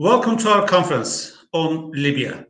Welcome 0.00 0.38
to 0.38 0.48
our 0.48 0.66
conference 0.66 1.36
on 1.52 1.90
Libya. 1.92 2.46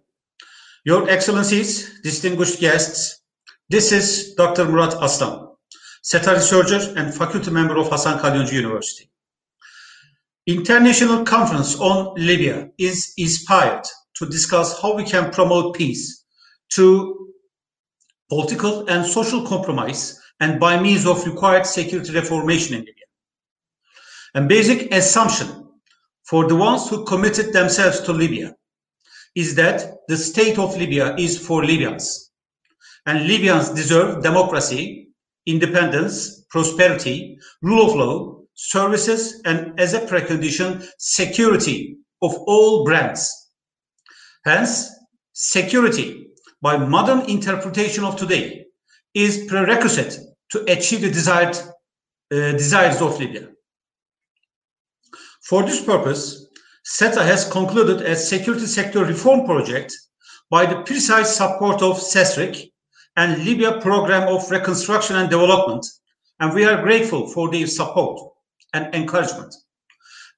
Your 0.84 1.10
Excellencies, 1.10 2.00
distinguished 2.00 2.60
guests, 2.60 3.22
this 3.68 3.90
is 3.90 4.36
Dr. 4.36 4.66
Murat 4.66 4.94
Aslan, 5.02 5.48
SETA 6.00 6.34
researcher 6.34 6.94
and 6.96 7.12
faculty 7.12 7.50
member 7.50 7.76
of 7.76 7.90
Hasan 7.90 8.20
Kalyoncu 8.20 8.52
University. 8.52 9.10
International 10.46 11.24
Conference 11.24 11.74
on 11.80 12.14
Libya 12.14 12.68
is 12.78 13.14
inspired 13.18 13.82
to 14.14 14.26
discuss 14.26 14.80
how 14.80 14.94
we 14.94 15.02
can 15.02 15.32
promote 15.32 15.74
peace 15.74 16.24
through 16.72 17.32
political 18.28 18.86
and 18.88 19.04
social 19.04 19.44
compromise 19.44 20.20
and 20.38 20.60
by 20.60 20.80
means 20.80 21.04
of 21.04 21.26
required 21.26 21.66
security 21.66 22.12
reformation 22.12 22.76
in 22.76 22.82
Libya. 22.82 23.06
A 24.36 24.40
basic 24.42 24.94
assumption 24.94 25.69
for 26.30 26.46
the 26.46 26.54
ones 26.54 26.88
who 26.88 27.04
committed 27.04 27.52
themselves 27.52 28.00
to 28.02 28.12
Libya 28.12 28.54
is 29.34 29.56
that 29.56 29.96
the 30.06 30.16
state 30.16 30.60
of 30.60 30.76
Libya 30.76 31.16
is 31.16 31.36
for 31.36 31.64
Libyans. 31.64 32.30
And 33.04 33.26
Libyans 33.26 33.70
deserve 33.70 34.22
democracy, 34.22 35.08
independence, 35.46 36.44
prosperity, 36.48 37.36
rule 37.62 37.84
of 37.90 37.96
law, 37.96 38.42
services, 38.54 39.42
and 39.44 39.78
as 39.80 39.92
a 39.92 40.00
precondition, 40.00 40.86
security 40.98 41.96
of 42.22 42.32
all 42.46 42.84
brands. 42.84 43.28
Hence, 44.44 44.88
security, 45.32 46.28
by 46.62 46.76
modern 46.76 47.28
interpretation 47.28 48.04
of 48.04 48.14
today, 48.14 48.66
is 49.14 49.46
prerequisite 49.48 50.16
to 50.52 50.64
achieve 50.70 51.00
the 51.00 51.10
desired 51.10 51.56
uh, 51.56 52.52
desires 52.52 53.02
of 53.02 53.18
Libya. 53.18 53.48
For 55.42 55.62
this 55.62 55.82
purpose, 55.82 56.46
SETA 56.84 57.22
has 57.24 57.50
concluded 57.50 58.02
a 58.02 58.14
security 58.14 58.66
sector 58.66 59.04
reform 59.04 59.44
project 59.46 59.92
by 60.50 60.66
the 60.66 60.82
precise 60.82 61.34
support 61.34 61.82
of 61.82 61.98
SESRIC 61.98 62.70
and 63.16 63.44
Libya 63.44 63.80
Program 63.80 64.28
of 64.28 64.50
Reconstruction 64.50 65.16
and 65.16 65.30
Development, 65.30 65.84
and 66.40 66.54
we 66.54 66.64
are 66.64 66.82
grateful 66.82 67.26
for 67.28 67.50
their 67.50 67.66
support 67.66 68.32
and 68.72 68.94
encouragement. 68.94 69.54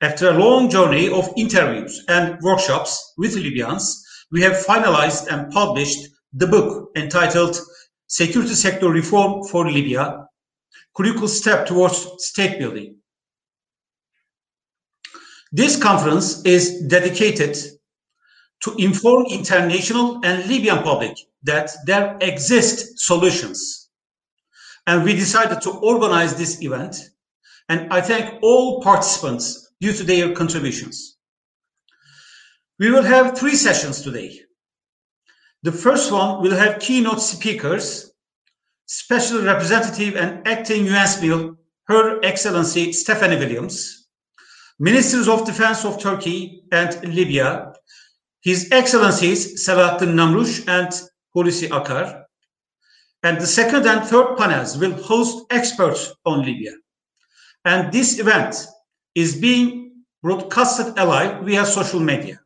After 0.01 0.31
a 0.31 0.39
long 0.39 0.71
journey 0.71 1.11
of 1.11 1.33
interviews 1.37 2.05
and 2.09 2.41
workshops 2.41 3.15
with 3.19 3.35
Libyans, 3.37 4.05
we 4.31 4.41
have 4.43 4.65
finalized 4.65 5.27
and 5.33 5.53
published 5.53 6.09
the 6.33 6.47
book 6.47 6.91
entitled 6.97 7.61
Security 8.07 8.55
Sector 8.55 8.89
Reform 8.89 9.45
for 9.49 9.71
Libya, 9.71 10.27
Critical 10.95 11.29
Step 11.29 11.67
Towards 11.67 12.07
State 12.19 12.59
Building. 12.59 13.02
This 15.53 15.77
conference 15.77 16.43
is 16.47 16.81
dedicated 16.89 17.57
to 18.63 18.75
inform 18.79 19.27
international 19.27 20.21
and 20.25 20.49
Libyan 20.49 20.83
public 20.83 21.17
that 21.43 21.71
there 21.85 22.17
exist 22.21 22.99
solutions. 22.99 23.91
And 24.87 25.05
we 25.05 25.15
decided 25.15 25.61
to 25.63 25.71
organize 25.71 26.35
this 26.35 26.63
event 26.63 26.97
and 27.69 27.93
I 27.93 28.01
thank 28.01 28.43
all 28.43 28.83
participants 28.83 29.73
due 29.81 29.93
to 29.93 30.05
their 30.05 30.33
contributions. 30.33 31.17
We 32.79 32.91
will 32.91 33.03
have 33.03 33.39
three 33.39 33.55
sessions 33.55 34.03
today. 34.03 34.41
The 35.63 35.73
first 35.73 36.11
one 36.11 36.43
will 36.43 36.57
have 36.57 36.81
keynote 36.81 37.21
speakers, 37.21 38.13
Special 38.87 39.43
Representative 39.43 40.17
and 40.17 40.47
Acting 40.47 40.87
UNSMIL, 40.87 41.57
Her 41.85 42.21
Excellency 42.25 42.93
Stephanie 42.93 43.37
Williams, 43.37 44.02
Ministers 44.83 45.29
of 45.29 45.47
Defense 45.47 45.85
of 45.85 46.01
Turkey 46.01 46.65
and 46.73 47.01
Libya, 47.05 47.73
His 48.41 48.69
Excellencies 48.73 49.65
Selahattin 49.65 50.13
Namrush 50.13 50.67
and 50.67 50.91
Hulusi 51.37 51.69
Akar, 51.69 52.25
and 53.23 53.41
the 53.41 53.47
second 53.47 53.87
and 53.87 54.05
third 54.05 54.37
panels 54.37 54.77
will 54.77 55.01
host 55.01 55.47
experts 55.51 56.13
on 56.25 56.45
Libya. 56.45 56.73
And 57.65 57.93
this 57.93 58.19
event 58.19 58.57
is 59.15 59.37
being 59.37 60.03
broadcasted 60.21 60.97
live 60.97 61.45
via 61.45 61.65
social 61.65 62.01
media. 62.01 62.41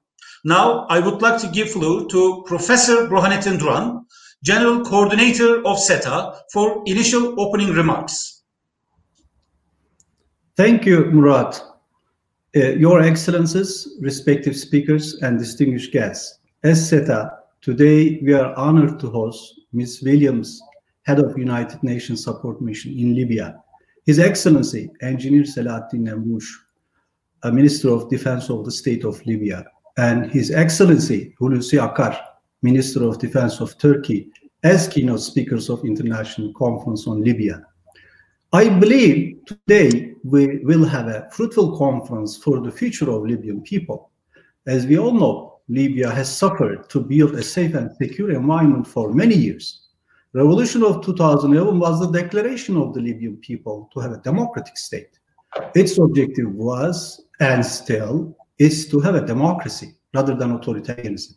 Now, 0.44 0.84
I 0.90 1.00
would 1.00 1.22
like 1.22 1.40
to 1.40 1.48
give 1.48 1.70
floor 1.70 2.06
to 2.06 2.44
Professor 2.46 3.08
Burhanettin 3.08 3.58
Duran, 3.58 4.04
General 4.44 4.84
Coordinator 4.84 5.66
of 5.66 5.78
SETA, 5.78 6.38
for 6.52 6.82
initial 6.84 7.40
opening 7.40 7.72
remarks. 7.72 8.42
Thank 10.54 10.84
you, 10.84 11.06
Murat. 11.06 11.75
Uh, 12.56 12.70
Your 12.70 13.02
Excellencies, 13.02 13.98
respective 14.00 14.56
speakers, 14.56 15.20
and 15.20 15.38
distinguished 15.38 15.92
guests. 15.92 16.38
As 16.64 16.88
SETA, 16.88 17.30
today 17.60 18.18
we 18.22 18.32
are 18.32 18.54
honored 18.54 18.98
to 19.00 19.10
host 19.10 19.60
Ms. 19.74 20.00
Williams, 20.02 20.62
Head 21.02 21.18
of 21.18 21.36
United 21.36 21.82
Nations 21.82 22.24
Support 22.24 22.62
Mission 22.62 22.92
in 22.92 23.14
Libya, 23.14 23.62
his 24.06 24.18
Excellency, 24.18 24.88
Engineer 25.02 25.42
Selahattin 25.42 26.06
Namroush, 26.06 26.50
a 27.42 27.52
Minister 27.52 27.90
of 27.90 28.08
Defense 28.08 28.48
of 28.48 28.64
the 28.64 28.72
State 28.72 29.04
of 29.04 29.20
Libya, 29.26 29.62
and 29.98 30.30
His 30.30 30.50
Excellency 30.50 31.34
Hulusi 31.38 31.78
Akar, 31.78 32.18
Minister 32.62 33.04
of 33.04 33.18
Defense 33.18 33.60
of 33.60 33.76
Turkey, 33.76 34.30
as 34.62 34.88
keynote 34.88 35.20
speakers 35.20 35.68
of 35.68 35.84
International 35.84 36.54
Conference 36.54 37.06
on 37.06 37.22
Libya. 37.22 37.66
I 38.56 38.70
believe 38.70 39.44
today 39.44 40.14
we 40.24 40.64
will 40.64 40.86
have 40.86 41.08
a 41.08 41.28
fruitful 41.30 41.76
conference 41.76 42.38
for 42.38 42.60
the 42.60 42.72
future 42.72 43.10
of 43.10 43.26
Libyan 43.26 43.60
people. 43.60 44.10
As 44.66 44.86
we 44.86 44.96
all 44.98 45.12
know, 45.12 45.60
Libya 45.68 46.08
has 46.10 46.34
suffered 46.34 46.88
to 46.88 47.00
build 47.00 47.34
a 47.34 47.42
safe 47.42 47.74
and 47.74 47.94
secure 48.00 48.30
environment 48.30 48.86
for 48.86 49.12
many 49.12 49.34
years 49.34 49.66
revolution 50.32 50.82
of 50.82 51.04
2011 51.04 51.78
was 51.78 52.00
the 52.00 52.10
declaration 52.10 52.78
of 52.78 52.94
the 52.94 53.00
Libyan 53.00 53.36
people 53.48 53.90
to 53.92 54.00
have 54.00 54.12
a 54.12 54.22
democratic 54.30 54.78
state. 54.78 55.18
Its 55.74 55.98
objective 55.98 56.50
was, 56.54 57.26
and 57.40 57.64
still, 57.64 58.34
is 58.58 58.88
to 58.88 59.00
have 59.00 59.16
a 59.16 59.26
democracy 59.26 59.94
rather 60.14 60.34
than 60.34 60.58
authoritarianism, 60.58 61.34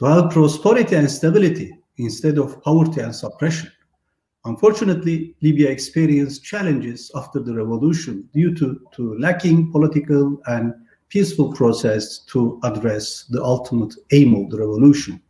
to 0.00 0.04
have 0.06 0.30
prosperity 0.30 0.96
and 0.96 1.08
stability 1.08 1.70
instead 1.98 2.36
of 2.36 2.60
poverty 2.62 3.00
and 3.00 3.14
suppression. 3.14 3.70
Unfortunately, 4.48 5.34
Libya 5.40 5.68
experienced 5.70 6.42
challenges 6.42 7.10
after 7.14 7.38
the 7.40 7.54
revolution 7.54 8.28
due 8.32 8.54
to, 8.56 8.80
to 8.96 9.18
lacking 9.18 9.70
political 9.70 10.40
and 10.46 10.74
peaceful 11.08 11.52
process 11.52 12.18
to 12.30 12.58
address 12.64 13.24
the 13.30 13.42
ultimate 13.42 13.94
aim 14.10 14.34
of 14.34 14.50
the 14.50 14.58
revolution 14.58 15.22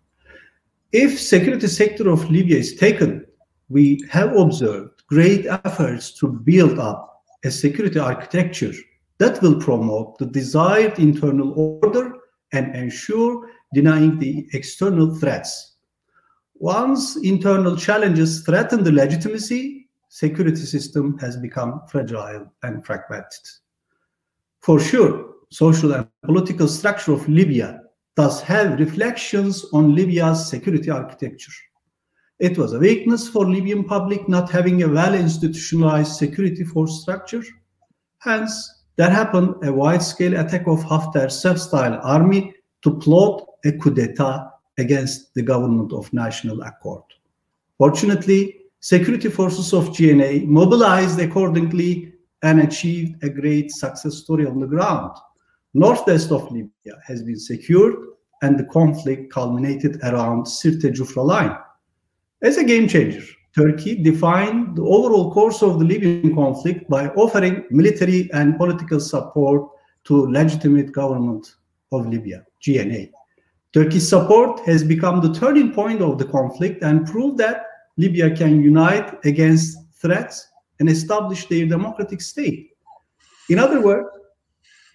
if 0.93 1.21
security 1.21 1.67
sector 1.67 2.09
of 2.09 2.31
Libya 2.31 2.57
is 2.57 2.75
taken, 2.75 3.27
we 3.69 4.01
have 4.11 4.35
observed 4.35 5.03
great 5.07 5.45
efforts 5.47 6.13
to 6.19 6.29
build 6.29 6.79
up 6.79 7.25
a 7.45 7.51
security 7.51 7.99
architecture 7.99 8.73
that 9.19 9.43
will 9.43 9.61
promote 9.61 10.17
the 10.19 10.27
desired 10.27 10.99
internal 10.99 11.53
order 11.57 12.15
and 12.53 12.75
ensure 12.75 13.51
denying 13.75 14.19
the 14.19 14.49
external 14.55 15.15
threats. 15.17 15.68
Once 16.61 17.17
internal 17.19 17.77
challenges 17.77 18.43
threaten 18.43 18.83
the 18.83 18.91
legitimacy, 18.91 19.89
security 20.09 20.65
system 20.65 21.17
has 21.19 21.37
become 21.37 21.81
fragile 21.89 22.53
and 22.65 22.85
fragmented. 22.85 23.47
For 24.61 24.81
sure, 24.81 25.35
social 25.51 25.93
and 25.93 26.09
political 26.25 26.67
structure 26.67 27.13
of 27.13 27.29
Libya 27.29 27.83
does 28.17 28.41
have 28.41 28.81
reflections 28.81 29.67
on 29.73 29.95
Libya's 29.95 30.49
security 30.49 30.91
architecture. 30.91 31.53
It 32.41 32.59
was 32.59 32.73
a 32.73 32.79
weakness 32.81 33.29
for 33.29 33.49
Libyan 33.49 33.85
public 33.85 34.29
not 34.29 34.51
having 34.51 34.83
a 34.83 34.89
well-institutionalized 34.89 36.17
security 36.17 36.65
force 36.65 37.03
structure. 37.03 37.43
Hence, 38.19 38.85
there 38.97 39.11
happened 39.11 39.55
a 39.63 39.73
wide-scale 39.73 40.39
attack 40.39 40.67
of 40.67 40.81
Haftar's 40.81 41.41
self-styled 41.41 42.01
army 42.03 42.53
to 42.83 42.99
plot 42.99 43.47
a 43.65 43.73
coup 43.73 43.95
d'etat 43.95 44.58
against 44.79 45.35
the 45.35 45.43
government 45.43 45.93
of 45.93 46.13
national 46.13 46.63
accord. 46.63 47.03
Fortunately, 47.77 48.61
security 48.81 49.29
forces 49.29 49.73
of 49.73 49.89
GNA 49.91 50.47
mobilized 50.47 51.19
accordingly 51.21 52.13
and 52.43 52.61
achieved 52.61 53.23
a 53.23 53.29
great 53.29 53.71
success 53.71 54.17
story 54.17 54.47
on 54.47 54.61
the 54.61 54.67
ground 54.67 55.13
northwest 55.75 56.33
of 56.33 56.51
Libya 56.51 56.95
has 57.07 57.23
been 57.23 57.39
secured 57.39 57.95
and 58.43 58.59
the 58.59 58.65
conflict 58.65 59.33
culminated 59.33 60.01
around 60.03 60.45
Sirte-Jufra 60.45 61.25
line. 61.25 61.57
As 62.43 62.57
a 62.57 62.65
game 62.65 62.89
changer, 62.89 63.25
Turkey 63.55 64.03
defined 64.03 64.77
the 64.77 64.83
overall 64.83 65.33
course 65.33 65.63
of 65.63 65.79
the 65.79 65.85
Libyan 65.85 66.35
conflict 66.35 66.89
by 66.89 67.09
offering 67.11 67.65
military 67.71 68.31
and 68.33 68.57
political 68.57 69.01
support 69.01 69.69
to 70.05 70.27
legitimate 70.27 70.93
government 70.93 71.55
of 71.93 72.07
Libya, 72.07 72.45
GNA. 72.65 73.11
Turkey's 73.75 74.09
support 74.09 74.61
has 74.67 74.83
become 74.83 75.21
the 75.21 75.33
turning 75.33 75.73
point 75.73 76.01
of 76.01 76.19
the 76.19 76.25
conflict 76.25 76.83
and 76.83 77.07
proved 77.07 77.39
that 77.39 77.67
Libya 77.99 78.35
can 78.35 78.63
unite 78.63 79.15
against 79.25 79.77
threats 80.01 80.49
and 80.81 80.89
establish 80.89 81.47
their 81.47 81.67
democratic 81.67 82.21
state. 82.21 82.71
In 83.51 83.59
other 83.59 83.81
words, 83.81 84.09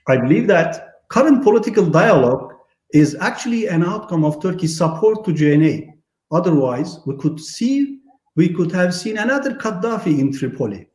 I 0.08 0.18
believe 0.18 0.48
that 0.48 0.94
current 1.10 1.44
political 1.44 1.86
dialogue 1.86 2.54
is 2.94 3.16
actually 3.20 3.68
an 3.68 3.84
outcome 3.84 4.24
of 4.24 4.42
Turkey's 4.42 4.78
support 4.78 5.24
to 5.26 5.32
GNA. 5.32 5.94
Otherwise, 6.32 7.00
we 7.06 7.16
could 7.18 7.40
see 7.40 8.00
we 8.36 8.50
could 8.50 8.72
have 8.72 8.96
seen 8.96 9.18
another 9.18 9.54
Gaddafi 9.54 10.20
in 10.20 10.34
Tripoli. 10.34 10.88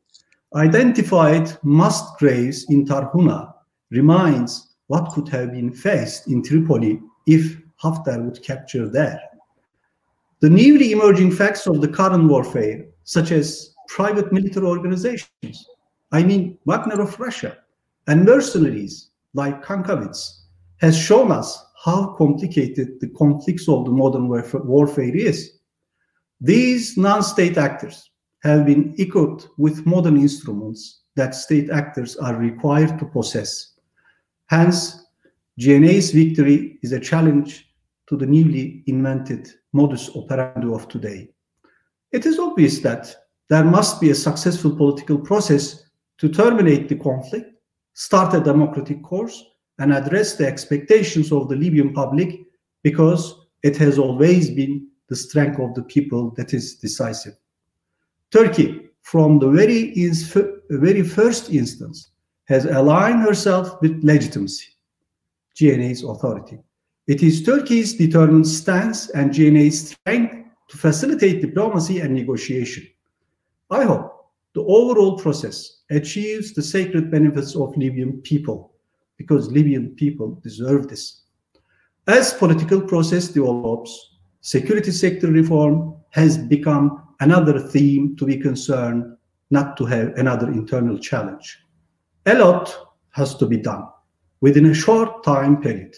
Identified 0.56 1.56
mass 1.62 2.02
graves 2.16 2.66
in 2.68 2.84
Tarhuna 2.84 3.52
reminds 3.90 4.74
what 4.88 5.12
could 5.12 5.28
have 5.28 5.52
been 5.52 5.72
faced 5.72 6.26
in 6.26 6.42
Tripoli 6.42 7.00
if 7.26 7.56
Haftar 7.82 8.24
would 8.24 8.42
capture 8.42 8.88
there. 8.88 9.20
The 10.40 10.50
newly 10.50 10.92
emerging 10.92 11.32
facts 11.32 11.66
of 11.66 11.80
the 11.80 11.88
current 11.88 12.28
warfare, 12.28 12.86
such 13.04 13.32
as 13.32 13.74
private 13.88 14.32
military 14.32 14.66
organizations, 14.66 15.66
I 16.12 16.22
mean 16.22 16.58
Wagner 16.64 17.00
of 17.00 17.18
Russia, 17.18 17.58
and 18.06 18.24
mercenaries 18.24 19.10
like 19.34 19.64
Kankavitz, 19.64 20.42
has 20.80 20.96
shown 20.96 21.32
us 21.32 21.64
how 21.84 22.14
complicated 22.16 23.00
the 23.00 23.08
conflicts 23.10 23.68
of 23.68 23.84
the 23.84 23.90
modern 23.90 24.28
warfare 24.28 25.16
is. 25.16 25.58
These 26.40 26.96
non-state 26.96 27.58
actors 27.58 28.10
have 28.42 28.64
been 28.66 28.94
equipped 28.98 29.48
with 29.58 29.86
modern 29.86 30.16
instruments 30.16 31.02
that 31.16 31.34
state 31.34 31.70
actors 31.70 32.16
are 32.16 32.36
required 32.36 32.98
to 32.98 33.04
possess. 33.06 33.72
Hence, 34.46 35.04
GNA's 35.58 36.12
victory 36.12 36.78
is 36.82 36.92
a 36.92 37.00
challenge 37.00 37.67
to 38.08 38.16
the 38.16 38.26
newly 38.26 38.82
invented 38.86 39.48
modus 39.72 40.10
operandi 40.16 40.66
of 40.66 40.88
today. 40.88 41.28
It 42.10 42.24
is 42.24 42.38
obvious 42.38 42.78
that 42.80 43.14
there 43.48 43.64
must 43.64 44.00
be 44.00 44.10
a 44.10 44.14
successful 44.14 44.74
political 44.74 45.18
process 45.18 45.84
to 46.18 46.28
terminate 46.28 46.88
the 46.88 46.96
conflict, 46.96 47.50
start 47.92 48.34
a 48.34 48.40
democratic 48.40 49.02
course, 49.02 49.44
and 49.78 49.92
address 49.92 50.36
the 50.36 50.46
expectations 50.46 51.30
of 51.32 51.48
the 51.48 51.56
Libyan 51.56 51.92
public 51.92 52.40
because 52.82 53.46
it 53.62 53.76
has 53.76 53.98
always 53.98 54.50
been 54.50 54.88
the 55.08 55.16
strength 55.16 55.58
of 55.60 55.74
the 55.74 55.82
people 55.82 56.30
that 56.36 56.54
is 56.54 56.76
decisive. 56.76 57.34
Turkey, 58.30 58.88
from 59.02 59.38
the 59.38 59.48
very, 59.48 59.92
very 60.70 61.02
first 61.02 61.50
instance, 61.50 62.10
has 62.46 62.64
aligned 62.64 63.22
herself 63.22 63.80
with 63.80 64.02
legitimacy, 64.02 64.66
GNA's 65.60 66.02
authority. 66.02 66.58
It 67.08 67.22
is 67.22 67.42
Turkey's 67.42 67.94
determined 67.94 68.46
stance 68.46 69.08
and 69.08 69.32
GNA's 69.32 69.92
strength 69.92 70.44
to 70.68 70.76
facilitate 70.76 71.40
diplomacy 71.40 72.00
and 72.00 72.14
negotiation. 72.14 72.86
I 73.70 73.84
hope 73.84 74.26
the 74.54 74.60
overall 74.60 75.16
process 75.16 75.84
achieves 75.90 76.52
the 76.52 76.62
sacred 76.62 77.10
benefits 77.10 77.56
of 77.56 77.74
Libyan 77.78 78.20
people 78.20 78.74
because 79.16 79.50
Libyan 79.50 79.94
people 79.96 80.38
deserve 80.42 80.88
this. 80.88 81.22
As 82.06 82.34
political 82.34 82.82
process 82.82 83.28
develops, 83.28 84.18
security 84.42 84.90
sector 84.90 85.28
reform 85.28 85.96
has 86.10 86.36
become 86.36 87.08
another 87.20 87.58
theme 87.58 88.16
to 88.16 88.26
be 88.26 88.36
concerned, 88.36 89.16
not 89.50 89.78
to 89.78 89.86
have 89.86 90.08
another 90.18 90.48
internal 90.52 90.98
challenge. 90.98 91.58
A 92.26 92.34
lot 92.34 92.94
has 93.12 93.34
to 93.36 93.46
be 93.46 93.56
done 93.56 93.88
within 94.42 94.66
a 94.66 94.74
short 94.74 95.24
time 95.24 95.62
period. 95.62 95.96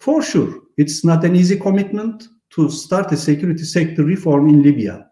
For 0.00 0.22
sure, 0.22 0.62
it's 0.78 1.04
not 1.04 1.24
an 1.24 1.36
easy 1.36 1.58
commitment 1.58 2.26
to 2.54 2.70
start 2.70 3.12
a 3.12 3.18
security 3.18 3.64
sector 3.64 4.02
reform 4.02 4.48
in 4.48 4.62
Libya, 4.62 5.10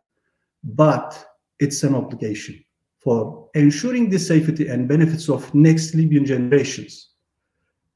but 0.64 1.26
it's 1.60 1.82
an 1.82 1.94
obligation 1.94 2.64
for 2.98 3.50
ensuring 3.54 4.08
the 4.08 4.18
safety 4.18 4.68
and 4.68 4.88
benefits 4.88 5.28
of 5.28 5.54
next 5.54 5.94
Libyan 5.94 6.24
generations. 6.24 7.10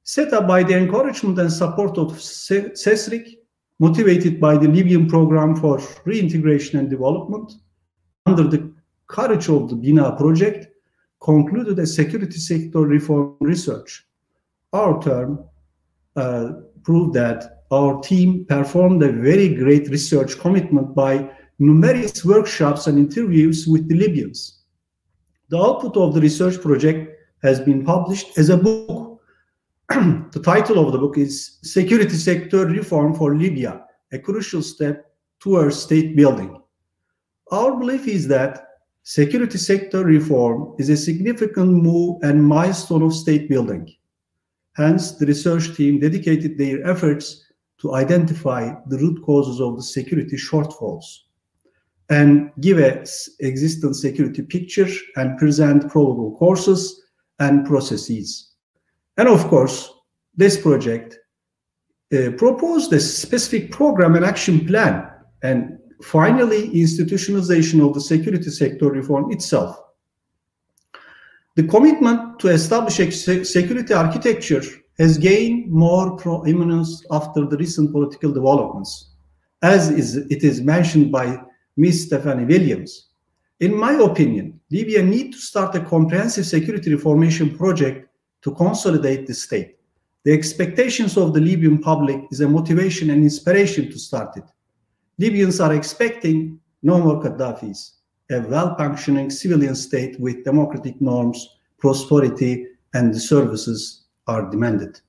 Set 0.05 0.35
up 0.35 0.47
by 0.47 0.62
the 0.62 0.77
encouragement 0.77 1.39
and 1.39 1.50
support 1.50 1.97
of 1.97 2.09
SESRIC, 2.12 3.37
motivated 3.79 4.38
by 4.38 4.59
the 4.59 4.69
Libyan 4.69 5.09
Program 5.09 5.56
for 5.56 5.81
Reintegration 6.05 6.79
and 6.79 6.91
Development, 6.91 7.50
under 8.27 8.45
the 8.45 8.71
courage 9.06 9.49
of 9.49 9.71
the 9.71 9.77
BINA 9.77 10.17
project, 10.19 10.67
concluded 11.21 11.79
a 11.79 11.87
security 11.87 12.38
sector 12.38 12.81
reform 12.81 13.37
research. 13.41 14.06
Our 14.75 15.03
term 15.03 15.45
uh, 16.17 16.53
proved 16.84 17.14
that 17.14 17.64
our 17.70 18.00
team 18.02 18.44
performed 18.46 19.02
a 19.02 19.12
very 19.12 19.55
great 19.55 19.88
research 19.88 20.38
commitment 20.38 20.94
by 20.94 21.31
numerous 21.58 22.25
workshops 22.25 22.87
and 22.87 22.99
interviews 22.99 23.67
with 23.67 23.88
the 23.88 23.94
Libyans. 23.94 24.62
The 25.49 25.58
output 25.58 25.96
of 25.96 26.14
the 26.14 26.20
research 26.20 26.61
project 26.61 27.17
has 27.43 27.61
been 27.61 27.84
published 27.84 28.38
as 28.38 28.49
a 28.49 28.56
book. 28.56 29.20
the 29.88 30.43
title 30.43 30.79
of 30.84 30.93
the 30.93 30.99
book 30.99 31.19
is 31.19 31.58
Security 31.62 32.17
Sector 32.17 32.67
Reform 32.67 33.14
for 33.14 33.37
Libya, 33.37 33.85
a 34.12 34.19
crucial 34.19 34.62
step 34.62 35.12
towards 35.40 35.76
state 35.76 36.17
building. 36.17 36.61
Our 37.50 37.78
belief 37.78 38.06
is 38.06 38.28
that 38.28 38.67
security 39.02 39.58
sector 39.58 40.05
reform 40.05 40.75
is 40.78 40.88
a 40.88 40.96
significant 40.96 41.70
move 41.70 42.23
and 42.23 42.43
milestone 42.43 43.02
of 43.02 43.14
state 43.14 43.49
building. 43.49 43.93
Hence, 44.75 45.13
the 45.13 45.27
research 45.27 45.75
team 45.77 46.01
dedicated 46.01 46.57
their 46.57 46.87
efforts 46.87 47.45
to 47.81 47.95
identify 47.95 48.73
the 48.87 48.99
root 48.99 49.23
causes 49.25 49.61
of 49.61 49.77
the 49.77 49.83
security 49.83 50.37
shortfalls 50.37 51.05
and 52.09 52.51
give 52.61 52.79
a 52.79 53.05
existing 53.41 53.95
security 53.95 54.43
picture 54.43 54.89
and 55.17 55.39
present 55.39 55.91
probable 55.91 56.37
courses 56.39 57.03
and 57.39 57.67
processes. 57.67 58.53
And 59.17 59.29
of 59.29 59.47
course, 59.49 59.93
this 60.35 60.61
project 60.61 61.19
uh, 62.13 62.31
proposed 62.37 62.93
a 62.93 63.01
specific 63.01 63.71
program 63.71 64.15
and 64.15 64.25
action 64.25 64.67
plan 64.67 65.09
and 65.43 65.79
finally 66.03 66.69
institutionalization 66.71 67.87
of 67.87 67.95
the 67.95 68.01
security 68.01 68.51
sector 68.51 68.91
reform 68.91 69.31
itself. 69.33 69.79
The 71.54 71.64
commitment 71.64 72.38
to 72.40 72.49
establish 72.49 72.99
a 72.99 73.10
security 73.44 73.93
architecture 73.93 74.62
has 74.99 75.19
gained 75.19 75.70
more 75.70 76.16
prominence 76.16 77.04
after 77.10 77.44
the 77.44 77.58
recent 77.58 77.93
political 77.93 78.32
developments, 78.32 79.10
as 79.60 79.90
is, 79.90 80.16
it 80.16 80.44
is 80.44 80.62
mentioned 80.62 81.12
by 81.12 81.38
Ms. 81.76 82.06
Stephanie 82.06 82.46
Williams. 82.46 83.08
In 83.60 83.76
my 83.76 83.93
opinion, 83.93 84.60
Libya 84.70 85.02
needs 85.02 85.37
to 85.37 85.43
start 85.43 85.75
a 85.75 85.81
comprehensive 85.81 86.46
security 86.46 86.90
reformation 86.90 87.56
project 87.56 88.08
to 88.40 88.54
consolidate 88.54 89.26
the 89.26 89.34
state. 89.34 89.76
The 90.25 90.32
expectations 90.32 91.19
of 91.19 91.34
the 91.34 91.40
Libyan 91.40 91.78
public 91.78 92.22
is 92.31 92.40
a 92.40 92.49
motivation 92.49 93.10
and 93.10 93.22
inspiration 93.22 93.90
to 93.90 93.99
start 93.99 94.38
it. 94.38 94.44
Libyans 95.18 95.61
are 95.61 95.75
expecting 95.75 96.59
no 96.82 96.99
more 96.99 97.23
Gaddafis, 97.23 97.90
a 98.33 98.41
well-functioning 98.41 99.31
civilian 99.31 99.75
state 99.75 100.19
with 100.19 100.45
democratic 100.45 101.01
norms, 101.01 101.57
prosperity, 101.79 102.67
and 102.95 103.15
the 103.15 103.21
services 103.21 104.05
are 104.27 104.51
demanded. 104.51 105.01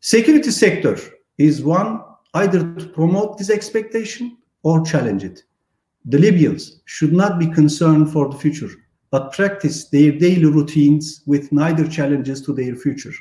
Security 0.00 0.50
sector 0.50 0.98
is 1.38 1.62
one 1.62 2.00
either 2.34 2.74
to 2.74 2.86
promote 2.86 3.38
this 3.38 3.50
expectation 3.50 4.36
or 4.62 4.84
challenge 4.84 5.24
it. 5.24 5.42
The 6.06 6.18
Libyans 6.18 6.80
should 6.86 7.12
not 7.12 7.38
be 7.38 7.46
concerned 7.46 8.10
for 8.10 8.28
the 8.28 8.36
future, 8.36 8.70
but 9.10 9.32
practice 9.32 9.88
their 9.88 10.12
daily 10.12 10.46
routines 10.46 11.22
with 11.26 11.52
neither 11.52 11.86
challenges 11.86 12.40
to 12.42 12.52
their 12.52 12.74
future. 12.74 13.12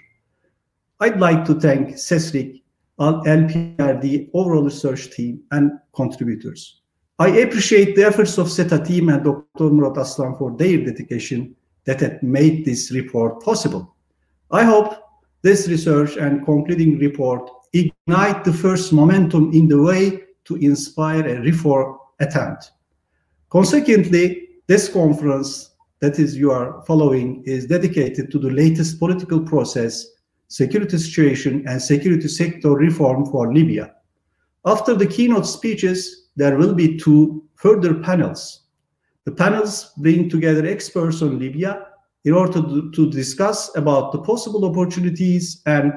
I'd 1.00 1.20
like 1.20 1.46
to 1.46 1.60
thank 1.60 1.89
SESRIC, 1.96 2.62
LPRD, 3.00 4.30
overall 4.34 4.63
research 4.63 5.12
team, 5.12 5.41
and 5.51 5.72
contributors. 5.94 6.80
I 7.21 7.27
appreciate 7.27 7.95
the 7.95 8.03
efforts 8.03 8.39
of 8.39 8.49
SETA 8.49 8.83
team 8.83 9.09
and 9.09 9.23
Dr. 9.23 9.69
Murat 9.69 9.95
Aslan 9.95 10.35
for 10.37 10.57
their 10.57 10.83
dedication 10.83 11.55
that 11.85 11.99
had 11.99 12.23
made 12.23 12.65
this 12.65 12.91
report 12.91 13.43
possible. 13.43 13.95
I 14.49 14.63
hope 14.63 14.95
this 15.43 15.67
research 15.67 16.17
and 16.17 16.43
concluding 16.43 16.97
report 16.97 17.47
ignite 17.73 18.43
the 18.43 18.51
first 18.51 18.91
momentum 18.91 19.51
in 19.53 19.67
the 19.67 19.79
way 19.79 20.23
to 20.45 20.55
inspire 20.55 21.27
a 21.27 21.41
reform 21.41 21.99
attempt. 22.19 22.71
Consequently, 23.51 24.47
this 24.65 24.89
conference 24.89 25.75
that 25.99 26.17
is 26.17 26.35
you 26.35 26.49
are 26.49 26.81
following 26.87 27.43
is 27.45 27.67
dedicated 27.67 28.31
to 28.31 28.39
the 28.39 28.49
latest 28.49 28.97
political 28.97 29.39
process, 29.39 30.07
security 30.47 30.97
situation, 30.97 31.63
and 31.67 31.79
security 31.79 32.27
sector 32.27 32.71
reform 32.71 33.27
for 33.27 33.53
Libya. 33.53 33.93
After 34.65 34.95
the 34.95 35.05
keynote 35.05 35.45
speeches, 35.45 36.20
there 36.35 36.57
will 36.57 36.73
be 36.73 36.97
two 36.97 37.43
further 37.55 37.93
panels. 37.95 38.61
The 39.25 39.31
panels 39.31 39.91
bring 39.97 40.29
together 40.29 40.65
experts 40.65 41.21
on 41.21 41.39
Libya 41.39 41.88
in 42.25 42.33
order 42.33 42.61
to, 42.61 42.91
to 42.91 43.09
discuss 43.09 43.75
about 43.75 44.11
the 44.11 44.19
possible 44.19 44.65
opportunities 44.65 45.61
and 45.65 45.93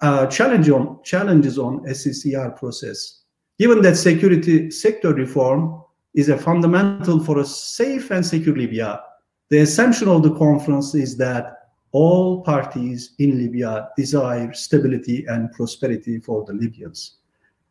uh, 0.00 0.26
challenge 0.26 0.68
on, 0.70 1.02
challenges 1.04 1.58
on 1.58 1.80
SCCR 1.80 2.56
process. 2.56 3.22
Given 3.58 3.82
that 3.82 3.96
security 3.96 4.70
sector 4.70 5.12
reform 5.12 5.82
is 6.14 6.28
a 6.28 6.38
fundamental 6.38 7.22
for 7.22 7.38
a 7.38 7.44
safe 7.44 8.10
and 8.10 8.24
secure 8.24 8.56
Libya, 8.56 9.00
the 9.50 9.58
assumption 9.58 10.08
of 10.08 10.22
the 10.22 10.34
conference 10.36 10.94
is 10.94 11.16
that 11.18 11.56
all 11.92 12.42
parties 12.42 13.14
in 13.18 13.36
Libya 13.36 13.88
desire 13.96 14.52
stability 14.52 15.26
and 15.26 15.52
prosperity 15.52 16.20
for 16.20 16.44
the 16.44 16.52
Libyans. 16.52 17.16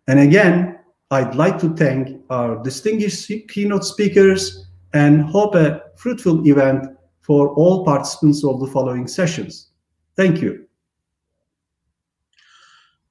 And 0.07 0.19
again, 0.19 0.78
I'd 1.11 1.35
like 1.35 1.57
to 1.59 1.75
thank 1.75 2.21
our 2.29 2.61
distinguished 2.61 3.31
keynote 3.49 3.83
speakers 3.83 4.67
and 4.93 5.23
hope 5.23 5.55
a 5.55 5.81
fruitful 5.95 6.47
event 6.47 6.85
for 7.21 7.49
all 7.49 7.83
participants 7.83 8.43
of 8.43 8.59
the 8.59 8.67
following 8.67 9.07
sessions. 9.07 9.71
Thank 10.15 10.41
you. 10.41 10.65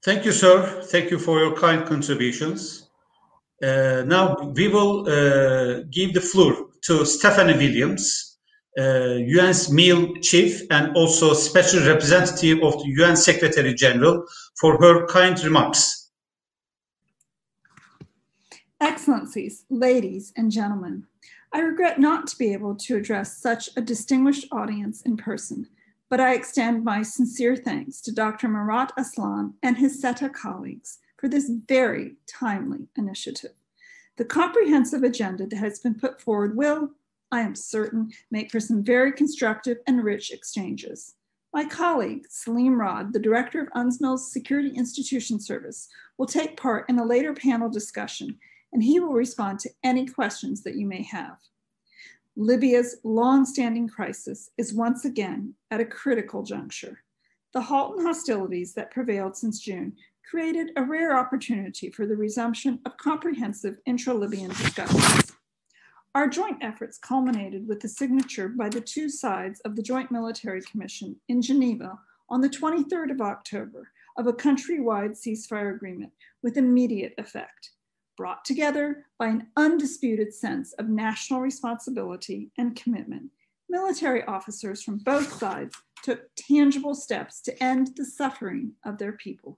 Thank 0.05 0.25
you, 0.25 0.33
sir. 0.33 0.83
Thank 0.85 1.11
you 1.11 1.19
for 1.19 1.41
your 1.41 1.57
kind 1.57 1.85
contributions. 1.87 2.89
Uh, 3.61 4.05
now 4.07 4.37
we 4.55 4.69
will 4.69 5.01
uh, 5.09 5.83
give 5.91 6.15
the 6.15 6.21
floor 6.21 6.69
to 6.83 7.05
Stephanie 7.05 7.55
Williams, 7.55 8.39
uh, 8.79 9.19
UNSMIL 9.41 10.23
chief 10.23 10.63
and 10.71 10.97
also 10.97 11.35
special 11.35 11.85
representative 11.85 12.63
of 12.63 12.75
the 12.75 12.89
UN 12.99 13.17
Secretary 13.17 13.75
General 13.75 14.25
for 14.61 14.79
her 14.81 15.05
kind 15.09 15.43
remarks. 15.43 15.98
Excellencies, 18.81 19.65
ladies 19.69 20.33
and 20.37 20.53
gentlemen, 20.53 21.05
I 21.53 21.59
regret 21.59 21.99
not 21.99 22.29
to 22.29 22.39
be 22.39 22.53
able 22.53 22.77
to 22.77 22.97
address 22.97 23.37
such 23.37 23.69
a 23.77 23.81
distinguished 23.81 24.47
audience 24.53 25.03
in 25.03 25.17
person, 25.17 25.67
but 26.09 26.21
I 26.21 26.35
extend 26.35 26.85
my 26.85 27.03
sincere 27.03 27.57
thanks 27.57 28.01
to 28.03 28.13
Dr. 28.13 28.47
Murat 28.47 28.93
Aslan 28.97 29.55
and 29.65 29.79
his 29.79 30.01
SETA 30.01 30.29
colleagues 30.29 30.99
for 31.17 31.29
this 31.29 31.51
very 31.67 32.15
timely 32.29 32.87
initiative. 32.97 33.51
The 34.17 34.25
comprehensive 34.25 35.03
agenda 35.03 35.49
that 35.49 35.57
has 35.57 35.81
been 35.81 35.97
put 35.97 36.21
forward 36.21 36.57
will, 36.57 36.91
I 37.33 37.41
am 37.41 37.57
certain, 37.57 38.13
make 38.31 38.53
for 38.53 38.61
some 38.61 38.85
very 38.85 39.11
constructive 39.11 39.79
and 39.89 40.05
rich 40.05 40.31
exchanges. 40.31 41.17
My 41.53 41.65
colleague, 41.65 42.27
Salim 42.29 42.81
Rod, 42.81 43.13
the 43.13 43.19
director 43.19 43.63
of 43.63 43.69
UNSMIL's 43.75 44.31
Security 44.31 44.71
Institution 44.71 45.41
Service, 45.41 45.89
will 46.17 46.27
take 46.27 46.57
part 46.57 46.89
in 46.89 47.01
a 47.01 47.05
later 47.05 47.35
panel 47.35 47.69
discussion, 47.69 48.39
and 48.73 48.83
he 48.83 49.01
will 49.01 49.13
respond 49.13 49.59
to 49.61 49.71
any 49.83 50.07
questions 50.07 50.63
that 50.63 50.77
you 50.77 50.87
may 50.87 51.03
have. 51.03 51.39
Libya's 52.37 52.97
long-standing 53.03 53.89
crisis 53.89 54.51
is 54.57 54.73
once 54.73 55.05
again 55.05 55.55
at 55.71 55.81
a 55.81 55.85
critical 55.85 56.43
juncture. 56.43 57.03
The 57.53 57.63
halt 57.63 57.99
in 57.99 58.07
hostilities 58.07 58.75
that 58.75 58.91
prevailed 58.91 59.37
since 59.37 59.59
June 59.59 59.95
created 60.29 60.71
a 60.77 60.83
rare 60.83 61.19
opportunity 61.19 61.91
for 61.91 62.07
the 62.07 62.17
resumption 62.17 62.79
of 62.85 62.97
comprehensive 62.99 63.79
intra-Libyan 63.87 64.51
discussions. 64.51 65.33
Our 66.15 66.29
joint 66.29 66.59
efforts 66.63 66.99
culminated 66.99 67.67
with 67.67 67.81
the 67.81 67.89
signature 67.89 68.49
by 68.49 68.69
the 68.69 68.81
two 68.81 69.09
sides 69.09 69.61
of 69.61 69.75
the 69.75 69.83
Joint 69.83 70.11
Military 70.11 70.61
Commission 70.63 71.17
in 71.29 71.41
Geneva 71.43 71.99
on 72.29 72.41
the 72.41 72.49
23rd 72.49 73.11
of 73.11 73.21
October 73.21 73.91
of 74.17 74.27
a 74.27 74.33
countrywide 74.33 75.13
ceasefire 75.13 75.75
agreement 75.75 76.13
with 76.43 76.57
immediate 76.57 77.15
effect 77.19 77.71
brought 78.19 78.45
together 78.45 79.07
by 79.17 79.29
an 79.29 79.47
undisputed 79.57 80.35
sense 80.35 80.73
of 80.75 80.89
national 80.89 81.41
responsibility 81.41 82.51
and 82.59 82.75
commitment, 82.75 83.31
military 83.71 84.25
officers 84.25 84.83
from 84.83 84.99
both 84.99 85.33
sides 85.35 85.75
took 86.03 86.23
tangible 86.35 86.97
steps 86.97 87.41
to 87.41 87.63
end 87.63 87.91
the 87.97 88.05
suffering 88.05 88.73
of 88.85 88.99
their 88.99 89.13
people, 89.13 89.57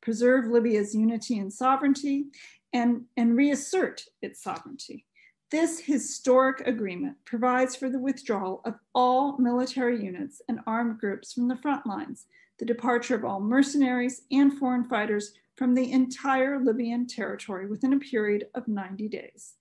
preserve 0.00 0.46
Libya's 0.46 0.96
unity 0.96 1.38
and 1.38 1.52
sovereignty, 1.52 2.24
and, 2.72 3.02
and 3.16 3.36
reassert 3.36 4.04
its 4.20 4.42
sovereignty. 4.42 5.06
This 5.52 5.78
historic 5.78 6.66
agreement 6.66 7.16
provides 7.24 7.76
for 7.76 7.88
the 7.88 8.00
withdrawal 8.00 8.62
of 8.64 8.74
all 8.96 9.38
military 9.38 10.02
units 10.02 10.42
and 10.48 10.58
armed 10.66 10.98
groups 10.98 11.32
from 11.32 11.46
the 11.46 11.56
front 11.56 11.86
lines, 11.86 12.26
the 12.58 12.64
departure 12.64 13.14
of 13.14 13.24
all 13.24 13.38
mercenaries 13.38 14.22
and 14.32 14.58
foreign 14.58 14.84
fighters 14.84 15.34
from 15.56 15.74
the 15.74 15.92
entire 15.92 16.58
Libyan 16.58 17.06
territory 17.06 17.66
within 17.66 17.92
a 17.92 17.98
period 17.98 18.46
of 18.54 18.68
90 18.68 19.08
days. 19.08 19.54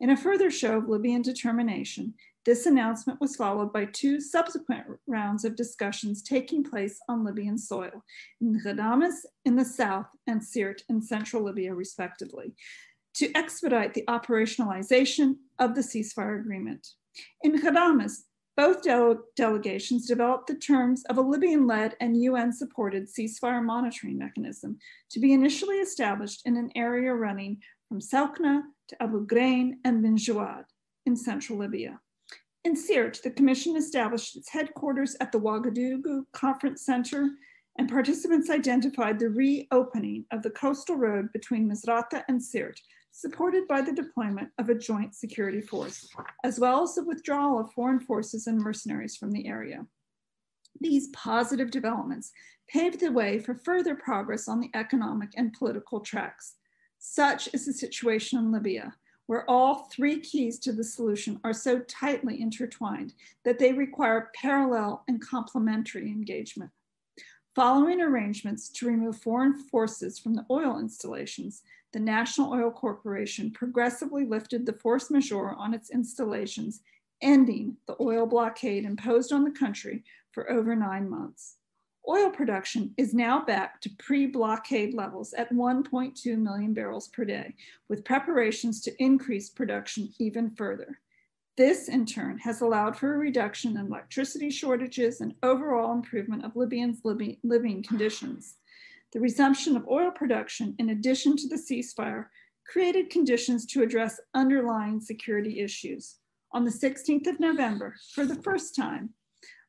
In 0.00 0.10
a 0.10 0.16
further 0.16 0.50
show 0.50 0.78
of 0.78 0.88
Libyan 0.88 1.22
determination, 1.22 2.14
this 2.44 2.66
announcement 2.66 3.20
was 3.20 3.34
followed 3.34 3.72
by 3.72 3.86
two 3.86 4.20
subsequent 4.20 4.86
rounds 5.06 5.44
of 5.44 5.56
discussions 5.56 6.22
taking 6.22 6.62
place 6.62 7.00
on 7.08 7.24
Libyan 7.24 7.58
soil, 7.58 8.04
in 8.40 8.60
Ghadames 8.64 9.14
in 9.44 9.56
the 9.56 9.64
south 9.64 10.06
and 10.26 10.40
Sirte 10.40 10.82
in 10.88 11.02
central 11.02 11.42
Libya, 11.42 11.74
respectively, 11.74 12.54
to 13.14 13.34
expedite 13.34 13.94
the 13.94 14.04
operationalization 14.08 15.36
of 15.58 15.74
the 15.74 15.80
ceasefire 15.80 16.38
agreement. 16.38 16.86
In 17.42 17.60
Ghadames, 17.60 18.22
both 18.56 18.82
de 18.82 19.16
delegations 19.36 20.06
developed 20.06 20.46
the 20.46 20.54
terms 20.54 21.04
of 21.10 21.18
a 21.18 21.20
Libyan 21.20 21.66
led 21.66 21.94
and 22.00 22.22
UN 22.22 22.52
supported 22.52 23.06
ceasefire 23.06 23.62
monitoring 23.62 24.18
mechanism 24.18 24.78
to 25.10 25.20
be 25.20 25.32
initially 25.34 25.76
established 25.76 26.42
in 26.46 26.56
an 26.56 26.70
area 26.74 27.12
running 27.14 27.58
from 27.88 28.00
Saukna 28.00 28.62
to 28.88 29.02
Abu 29.02 29.26
Ghrain 29.26 29.74
and 29.84 30.02
Bin 30.02 30.16
Jawad 30.16 30.64
in 31.04 31.16
central 31.16 31.58
Libya. 31.58 32.00
In 32.64 32.74
Sirte, 32.74 33.22
the 33.22 33.30
Commission 33.30 33.76
established 33.76 34.36
its 34.36 34.48
headquarters 34.48 35.16
at 35.20 35.30
the 35.30 35.38
Ouagadougou 35.38 36.24
Conference 36.32 36.84
Center, 36.84 37.30
and 37.78 37.88
participants 37.88 38.50
identified 38.50 39.18
the 39.18 39.28
reopening 39.28 40.24
of 40.32 40.42
the 40.42 40.50
coastal 40.50 40.96
road 40.96 41.32
between 41.32 41.70
Misrata 41.70 42.24
and 42.28 42.40
Sirte 42.40 42.80
supported 43.16 43.66
by 43.66 43.80
the 43.80 43.94
deployment 43.94 44.50
of 44.58 44.68
a 44.68 44.74
joint 44.74 45.14
security 45.14 45.62
force, 45.62 46.06
as 46.44 46.60
well 46.60 46.82
as 46.82 46.94
the 46.94 47.02
withdrawal 47.02 47.58
of 47.58 47.72
foreign 47.72 47.98
forces 47.98 48.46
and 48.46 48.58
mercenaries 48.58 49.16
from 49.16 49.32
the 49.32 49.46
area. 49.46 49.86
These 50.82 51.08
positive 51.14 51.70
developments 51.70 52.30
paved 52.68 53.00
the 53.00 53.10
way 53.10 53.38
for 53.38 53.54
further 53.54 53.94
progress 53.94 54.48
on 54.48 54.60
the 54.60 54.68
economic 54.74 55.30
and 55.34 55.54
political 55.54 56.00
tracks. 56.00 56.56
Such 56.98 57.48
is 57.54 57.64
the 57.64 57.72
situation 57.72 58.38
in 58.38 58.52
Libya, 58.52 58.94
where 59.28 59.48
all 59.50 59.88
three 59.90 60.20
keys 60.20 60.58
to 60.58 60.72
the 60.72 60.84
solution 60.84 61.40
are 61.42 61.54
so 61.54 61.78
tightly 61.88 62.42
intertwined 62.42 63.14
that 63.46 63.58
they 63.58 63.72
require 63.72 64.30
parallel 64.34 65.04
and 65.08 65.22
complementary 65.22 66.08
engagement. 66.08 66.70
Following 67.56 68.02
arrangements 68.02 68.68
to 68.68 68.86
remove 68.86 69.16
foreign 69.16 69.54
forces 69.54 70.18
from 70.18 70.34
the 70.34 70.44
oil 70.50 70.78
installations, 70.78 71.62
the 71.94 71.98
National 71.98 72.52
Oil 72.52 72.70
Corporation 72.70 73.50
progressively 73.50 74.26
lifted 74.26 74.66
the 74.66 74.74
force 74.74 75.10
majeure 75.10 75.54
on 75.54 75.72
its 75.72 75.88
installations, 75.88 76.82
ending 77.22 77.78
the 77.86 77.96
oil 77.98 78.26
blockade 78.26 78.84
imposed 78.84 79.32
on 79.32 79.42
the 79.42 79.50
country 79.50 80.04
for 80.32 80.50
over 80.50 80.76
nine 80.76 81.08
months. 81.08 81.56
Oil 82.06 82.28
production 82.28 82.92
is 82.98 83.14
now 83.14 83.42
back 83.42 83.80
to 83.80 83.90
pre-blockade 83.98 84.92
levels 84.92 85.32
at 85.32 85.50
1.2 85.50 86.38
million 86.38 86.74
barrels 86.74 87.08
per 87.08 87.24
day, 87.24 87.54
with 87.88 88.04
preparations 88.04 88.82
to 88.82 89.02
increase 89.02 89.48
production 89.48 90.12
even 90.18 90.50
further. 90.50 91.00
This, 91.56 91.88
in 91.88 92.04
turn, 92.04 92.38
has 92.38 92.60
allowed 92.60 92.98
for 92.98 93.14
a 93.14 93.18
reduction 93.18 93.78
in 93.78 93.86
electricity 93.86 94.50
shortages 94.50 95.22
and 95.22 95.34
overall 95.42 95.92
improvement 95.92 96.44
of 96.44 96.54
Libyans' 96.54 97.00
living 97.02 97.82
conditions. 97.82 98.56
The 99.12 99.20
resumption 99.20 99.74
of 99.74 99.88
oil 99.88 100.10
production, 100.10 100.74
in 100.78 100.90
addition 100.90 101.34
to 101.36 101.48
the 101.48 101.56
ceasefire, 101.56 102.26
created 102.66 103.08
conditions 103.08 103.64
to 103.66 103.82
address 103.82 104.20
underlying 104.34 105.00
security 105.00 105.60
issues. 105.60 106.16
On 106.52 106.64
the 106.64 106.70
16th 106.70 107.26
of 107.26 107.40
November, 107.40 107.94
for 108.12 108.26
the 108.26 108.42
first 108.42 108.76
time, 108.76 109.14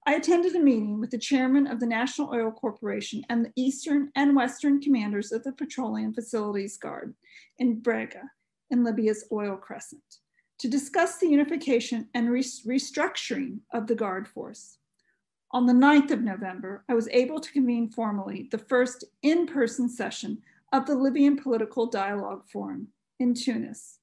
I 0.06 0.16
attended 0.16 0.56
a 0.56 0.60
meeting 0.60 1.00
with 1.00 1.12
the 1.12 1.18
chairman 1.18 1.68
of 1.68 1.80
the 1.80 1.86
National 1.86 2.34
Oil 2.34 2.52
Corporation 2.52 3.24
and 3.30 3.46
the 3.46 3.52
Eastern 3.56 4.12
and 4.16 4.36
Western 4.36 4.82
commanders 4.82 5.32
of 5.32 5.44
the 5.44 5.54
Petroleum 5.54 6.14
Facilities 6.14 6.78
Guard 6.78 7.14
in 7.60 7.82
Brega, 7.82 8.24
in 8.72 8.84
Libya's 8.84 9.26
oil 9.32 9.56
crescent, 9.56 10.02
to 10.60 10.68
discuss 10.68 11.18
the 11.18 11.28
unification 11.28 12.10
and 12.14 12.30
restructuring 12.30 13.60
of 13.74 13.88
the 13.88 13.96
Guard 13.96 14.28
force. 14.28 14.78
On 15.52 15.66
the 15.66 15.74
9th 15.74 16.12
of 16.12 16.22
November, 16.22 16.84
I 16.90 16.94
was 16.94 17.08
able 17.10 17.40
to 17.40 17.52
convene 17.52 17.90
formally 17.90 18.48
the 18.52 18.58
first 18.58 19.06
in 19.22 19.46
person 19.46 19.88
session 19.88 20.42
of 20.74 20.86
the 20.86 20.96
Libyan 20.96 21.38
Political 21.38 21.88
Dialogue 21.88 22.44
Forum 22.52 22.90
in 23.20 23.34
Tunis. 23.34 24.00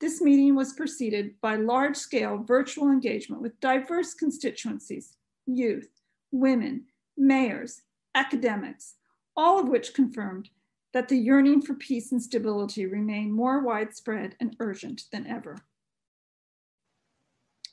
This 0.00 0.20
meeting 0.20 0.54
was 0.54 0.74
preceded 0.74 1.40
by 1.40 1.56
large 1.56 1.96
scale 1.96 2.44
virtual 2.46 2.90
engagement 2.90 3.40
with 3.40 3.58
diverse 3.60 4.12
constituencies, 4.12 5.16
youth, 5.46 5.88
women, 6.30 6.84
mayors, 7.16 7.82
academics, 8.14 8.96
all 9.34 9.58
of 9.58 9.68
which 9.68 9.94
confirmed 9.94 10.50
that 10.92 11.08
the 11.08 11.16
yearning 11.16 11.62
for 11.62 11.72
peace 11.74 12.12
and 12.12 12.22
stability 12.22 12.84
remain 12.84 13.32
more 13.32 13.60
widespread 13.60 14.36
and 14.40 14.54
urgent 14.60 15.04
than 15.10 15.26
ever. 15.26 15.56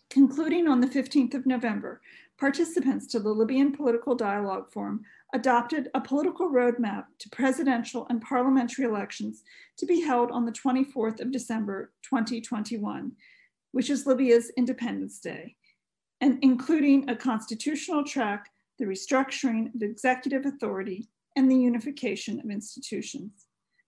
Concluding 0.09 0.67
on 0.67 0.81
the 0.81 0.87
15th 0.87 1.33
of 1.35 1.45
November, 1.45 2.01
participants 2.37 3.05
to 3.07 3.19
the 3.19 3.29
Libyan 3.29 3.71
Political 3.71 4.15
Dialogue 4.15 4.71
Forum 4.71 5.01
adopted 5.33 5.89
a 5.93 6.01
political 6.01 6.49
roadmap 6.49 7.05
to 7.19 7.29
presidential 7.29 8.07
and 8.09 8.21
parliamentary 8.21 8.85
elections 8.85 9.43
to 9.77 9.85
be 9.85 10.01
held 10.01 10.31
on 10.31 10.45
the 10.45 10.51
24th 10.51 11.19
of 11.19 11.31
December 11.31 11.91
2021, 12.03 13.11
which 13.71 13.89
is 13.89 14.07
Libya's 14.07 14.51
Independence 14.57 15.19
Day, 15.19 15.55
and 16.21 16.39
including 16.41 17.07
a 17.09 17.15
constitutional 17.15 18.03
track 18.03 18.49
the 18.79 18.85
restructuring 18.85 19.75
of 19.75 19.83
executive 19.83 20.45
authority, 20.45 21.09
and 21.35 21.51
the 21.51 21.55
unification 21.55 22.39
of 22.39 22.49
institutions. 22.49 23.45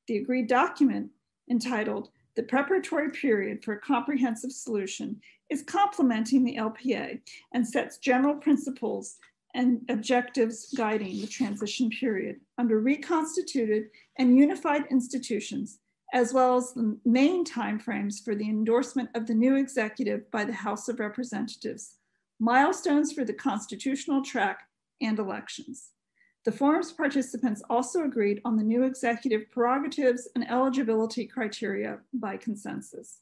The 0.07 0.17
agreed 0.17 0.47
document, 0.47 1.09
entitled 1.49 2.09
The 2.35 2.43
Preparatory 2.43 3.09
Period 3.09 3.63
for 3.63 3.73
a 3.73 3.79
Comprehensive 3.79 4.51
Solution, 4.51 5.21
is 5.51 5.61
complementing 5.61 6.43
the 6.43 6.55
LPA 6.55 7.19
and 7.53 7.67
sets 7.67 7.97
general 7.97 8.35
principles 8.35 9.17
and 9.53 9.81
objectives 9.89 10.73
guiding 10.75 11.19
the 11.19 11.27
transition 11.27 11.89
period 11.89 12.39
under 12.57 12.79
reconstituted 12.79 13.89
and 14.17 14.37
unified 14.37 14.85
institutions, 14.89 15.79
as 16.13 16.33
well 16.33 16.55
as 16.55 16.73
the 16.73 16.97
main 17.05 17.43
timeframes 17.43 18.23
for 18.23 18.33
the 18.33 18.49
endorsement 18.49 19.09
of 19.13 19.27
the 19.27 19.33
new 19.33 19.55
executive 19.55 20.29
by 20.31 20.45
the 20.45 20.53
House 20.53 20.87
of 20.87 20.99
Representatives, 20.99 21.97
milestones 22.39 23.11
for 23.11 23.25
the 23.25 23.33
constitutional 23.33 24.23
track, 24.23 24.61
and 25.01 25.19
elections. 25.19 25.89
The 26.45 26.51
forum's 26.51 26.91
participants 26.91 27.61
also 27.69 28.03
agreed 28.03 28.41
on 28.45 28.55
the 28.55 28.63
new 28.63 28.83
executive 28.83 29.51
prerogatives 29.51 30.27
and 30.35 30.49
eligibility 30.49 31.27
criteria 31.27 31.99
by 32.13 32.37
consensus. 32.37 33.19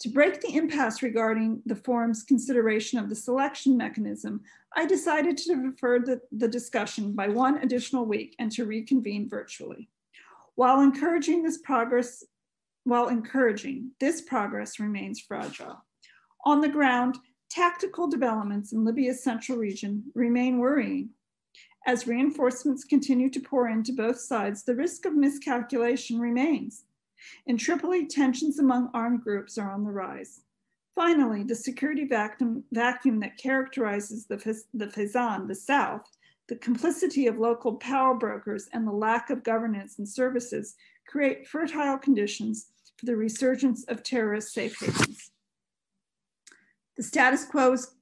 To 0.00 0.10
break 0.10 0.40
the 0.40 0.54
impasse 0.54 1.02
regarding 1.02 1.62
the 1.64 1.74
forum's 1.74 2.22
consideration 2.22 2.98
of 2.98 3.08
the 3.08 3.14
selection 3.14 3.76
mechanism, 3.76 4.42
I 4.74 4.84
decided 4.84 5.38
to 5.38 5.70
defer 5.70 6.00
the, 6.00 6.20
the 6.32 6.48
discussion 6.48 7.12
by 7.12 7.28
one 7.28 7.58
additional 7.58 8.04
week 8.04 8.36
and 8.38 8.52
to 8.52 8.66
reconvene 8.66 9.28
virtually. 9.28 9.88
While 10.54 10.80
encouraging 10.80 11.42
this 11.42 11.58
progress, 11.58 12.24
while 12.84 13.08
encouraging, 13.08 13.92
this 13.98 14.20
progress 14.20 14.78
remains 14.78 15.20
fragile. 15.20 15.82
On 16.44 16.60
the 16.60 16.68
ground, 16.68 17.18
tactical 17.50 18.06
developments 18.06 18.72
in 18.72 18.84
Libya's 18.84 19.22
central 19.22 19.58
region 19.58 20.04
remain 20.14 20.58
worrying. 20.58 21.10
As 21.86 22.06
reinforcements 22.06 22.84
continue 22.84 23.30
to 23.30 23.40
pour 23.40 23.68
into 23.68 23.92
both 23.92 24.18
sides, 24.18 24.64
the 24.64 24.74
risk 24.74 25.06
of 25.06 25.14
miscalculation 25.14 26.18
remains. 26.18 26.84
In 27.46 27.56
Tripoli, 27.56 28.06
tensions 28.06 28.58
among 28.58 28.90
armed 28.94 29.22
groups 29.22 29.58
are 29.58 29.70
on 29.70 29.84
the 29.84 29.90
rise. 29.90 30.40
Finally, 30.94 31.42
the 31.42 31.54
security 31.54 32.06
vacuum, 32.06 32.64
vacuum 32.72 33.20
that 33.20 33.36
characterizes 33.36 34.26
the, 34.26 34.36
the 34.72 34.86
Fezzan, 34.86 35.46
the 35.46 35.54
South, 35.54 36.08
the 36.48 36.56
complicity 36.56 37.26
of 37.26 37.38
local 37.38 37.74
power 37.74 38.14
brokers, 38.14 38.68
and 38.72 38.86
the 38.86 38.92
lack 38.92 39.30
of 39.30 39.44
governance 39.44 39.98
and 39.98 40.08
services 40.08 40.76
create 41.06 41.46
fertile 41.46 41.98
conditions 41.98 42.68
for 42.96 43.06
the 43.06 43.16
resurgence 43.16 43.84
of 43.84 44.02
terrorist 44.02 44.54
safe 44.54 44.78
havens. 44.80 45.30
The 46.96 47.02
status 47.02 47.44
quo 47.44 47.72
is, 47.72 47.92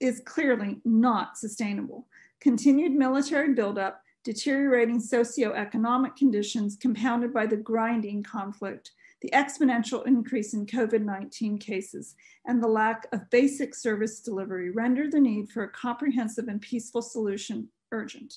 is 0.00 0.20
clearly 0.24 0.80
not 0.84 1.38
sustainable. 1.38 2.08
Continued 2.40 2.92
military 2.92 3.54
buildup, 3.54 4.02
deteriorating 4.24 5.00
socioeconomic 5.00 6.16
conditions 6.16 6.76
compounded 6.76 7.32
by 7.32 7.46
the 7.46 7.56
grinding 7.56 8.22
conflict, 8.22 8.92
the 9.20 9.30
exponential 9.30 10.06
increase 10.06 10.54
in 10.54 10.66
COVID 10.66 11.02
19 11.02 11.58
cases, 11.58 12.14
and 12.46 12.62
the 12.62 12.68
lack 12.68 13.06
of 13.12 13.30
basic 13.30 13.74
service 13.74 14.20
delivery 14.20 14.70
render 14.70 15.08
the 15.08 15.20
need 15.20 15.50
for 15.50 15.64
a 15.64 15.70
comprehensive 15.70 16.48
and 16.48 16.60
peaceful 16.60 17.02
solution 17.02 17.68
urgent. 17.92 18.34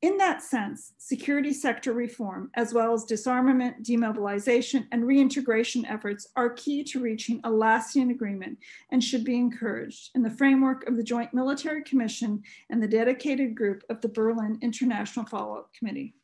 In 0.00 0.16
that 0.18 0.42
sense, 0.42 0.92
security 0.96 1.52
sector 1.52 1.92
reform, 1.92 2.52
as 2.54 2.72
well 2.72 2.94
as 2.94 3.02
disarmament, 3.02 3.82
demobilization, 3.82 4.86
and 4.92 5.04
reintegration 5.04 5.84
efforts 5.86 6.28
are 6.36 6.50
key 6.50 6.84
to 6.84 7.00
reaching 7.00 7.40
a 7.42 7.50
lasting 7.50 8.12
agreement 8.12 8.58
and 8.92 9.02
should 9.02 9.24
be 9.24 9.34
encouraged 9.34 10.10
in 10.14 10.22
the 10.22 10.30
framework 10.30 10.86
of 10.86 10.96
the 10.96 11.02
Joint 11.02 11.34
Military 11.34 11.82
Commission 11.82 12.40
and 12.70 12.80
the 12.80 12.86
dedicated 12.86 13.56
group 13.56 13.82
of 13.90 14.00
the 14.00 14.08
Berlin 14.08 14.56
International 14.62 15.26
Follow-up 15.26 15.74
Committee. 15.76 16.14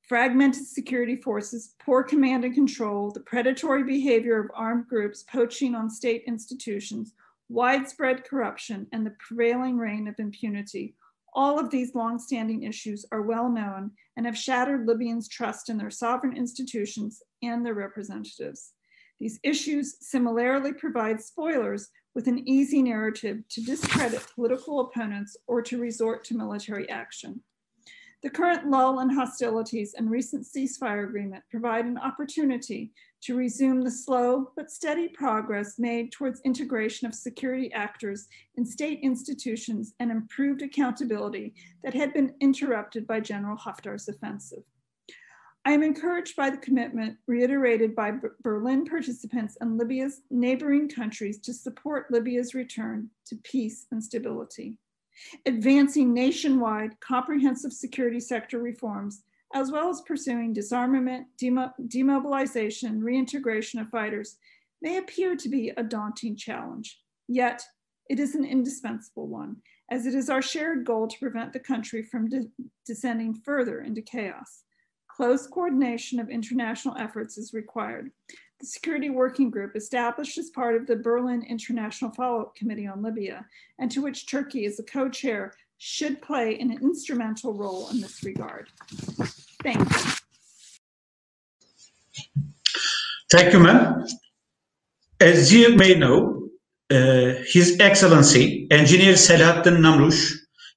Fragmented 0.00 0.64
security 0.64 1.16
forces, 1.16 1.74
poor 1.78 2.02
command 2.02 2.46
and 2.46 2.54
control, 2.54 3.10
the 3.10 3.20
predatory 3.20 3.84
behavior 3.84 4.40
of 4.40 4.50
armed 4.54 4.88
groups 4.88 5.24
poaching 5.24 5.74
on 5.74 5.90
state 5.90 6.24
institutions, 6.26 7.12
widespread 7.50 8.24
corruption, 8.24 8.86
and 8.92 9.04
the 9.04 9.14
prevailing 9.18 9.76
reign 9.76 10.08
of 10.08 10.18
impunity 10.18 10.94
all 11.34 11.58
of 11.58 11.70
these 11.70 11.94
longstanding 11.94 12.62
issues 12.62 13.04
are 13.12 13.22
well 13.22 13.48
known 13.48 13.92
and 14.16 14.26
have 14.26 14.36
shattered 14.36 14.86
Libyans' 14.86 15.28
trust 15.28 15.68
in 15.68 15.78
their 15.78 15.90
sovereign 15.90 16.36
institutions 16.36 17.22
and 17.42 17.64
their 17.64 17.74
representatives. 17.74 18.72
These 19.20 19.40
issues 19.42 19.96
similarly 20.00 20.72
provide 20.72 21.20
spoilers 21.20 21.90
with 22.14 22.26
an 22.26 22.48
easy 22.48 22.82
narrative 22.82 23.42
to 23.48 23.60
discredit 23.60 24.26
political 24.34 24.80
opponents 24.80 25.36
or 25.46 25.62
to 25.62 25.80
resort 25.80 26.24
to 26.24 26.36
military 26.36 26.88
action. 26.88 27.42
The 28.22 28.30
current 28.30 28.68
lull 28.68 28.98
in 29.00 29.10
hostilities 29.10 29.94
and 29.94 30.10
recent 30.10 30.44
ceasefire 30.44 31.04
agreement 31.04 31.44
provide 31.50 31.84
an 31.84 31.98
opportunity 31.98 32.90
to 33.22 33.34
resume 33.34 33.82
the 33.82 33.90
slow 33.90 34.52
but 34.56 34.70
steady 34.70 35.08
progress 35.08 35.78
made 35.78 36.12
towards 36.12 36.40
integration 36.44 37.06
of 37.06 37.14
security 37.14 37.72
actors 37.72 38.28
in 38.56 38.64
state 38.64 39.00
institutions 39.02 39.94
and 40.00 40.10
improved 40.10 40.62
accountability 40.62 41.54
that 41.82 41.94
had 41.94 42.12
been 42.12 42.34
interrupted 42.40 43.06
by 43.06 43.20
General 43.20 43.56
Haftar's 43.56 44.08
offensive. 44.08 44.62
I 45.64 45.72
am 45.72 45.82
encouraged 45.82 46.36
by 46.36 46.50
the 46.50 46.56
commitment 46.56 47.18
reiterated 47.26 47.94
by 47.94 48.12
B 48.12 48.28
Berlin 48.42 48.86
participants 48.86 49.58
and 49.60 49.76
Libya's 49.76 50.22
neighboring 50.30 50.88
countries 50.88 51.38
to 51.40 51.52
support 51.52 52.10
Libya's 52.10 52.54
return 52.54 53.10
to 53.26 53.36
peace 53.36 53.86
and 53.90 54.02
stability. 54.02 54.78
Advancing 55.46 56.14
nationwide 56.14 56.98
comprehensive 57.00 57.72
security 57.72 58.20
sector 58.20 58.60
reforms 58.60 59.24
as 59.54 59.70
well 59.70 59.88
as 59.88 60.02
pursuing 60.02 60.52
disarmament, 60.52 61.26
demo 61.38 61.72
demobilization, 61.86 63.02
reintegration 63.02 63.80
of 63.80 63.88
fighters, 63.88 64.36
may 64.82 64.98
appear 64.98 65.36
to 65.36 65.48
be 65.48 65.70
a 65.70 65.82
daunting 65.82 66.36
challenge. 66.36 67.00
Yet, 67.26 67.62
it 68.08 68.20
is 68.20 68.34
an 68.34 68.44
indispensable 68.44 69.26
one, 69.26 69.56
as 69.90 70.06
it 70.06 70.14
is 70.14 70.30
our 70.30 70.42
shared 70.42 70.84
goal 70.84 71.08
to 71.08 71.18
prevent 71.18 71.52
the 71.52 71.60
country 71.60 72.02
from 72.02 72.28
de 72.28 72.46
descending 72.86 73.34
further 73.34 73.80
into 73.80 74.02
chaos. 74.02 74.64
Close 75.08 75.46
coordination 75.46 76.20
of 76.20 76.30
international 76.30 76.96
efforts 76.96 77.36
is 77.38 77.52
required. 77.52 78.10
The 78.60 78.66
Security 78.66 79.10
Working 79.10 79.50
Group, 79.50 79.76
established 79.76 80.38
as 80.38 80.50
part 80.50 80.74
of 80.74 80.86
the 80.86 80.96
Berlin 80.96 81.44
International 81.48 82.10
Follow-up 82.10 82.54
Committee 82.54 82.86
on 82.86 83.02
Libya, 83.02 83.46
and 83.78 83.90
to 83.90 84.02
which 84.02 84.26
Turkey 84.26 84.64
is 84.64 84.78
a 84.78 84.84
co-chair, 84.84 85.52
should 85.78 86.20
play 86.20 86.58
an 86.58 86.72
instrumental 86.82 87.54
role 87.54 87.88
in 87.90 88.00
this 88.00 88.22
regard. 88.24 88.68
Thank 89.62 89.78
you. 89.78 90.12
Thank 93.30 93.52
you, 93.52 93.60
ma'am. 93.60 94.04
As 95.20 95.52
you 95.52 95.76
may 95.76 95.94
know, 95.94 96.48
uh, 96.90 97.34
His 97.46 97.78
Excellency, 97.80 98.66
Engineer 98.70 99.14
Selahattin 99.14 99.78
Namrush, 99.78 100.32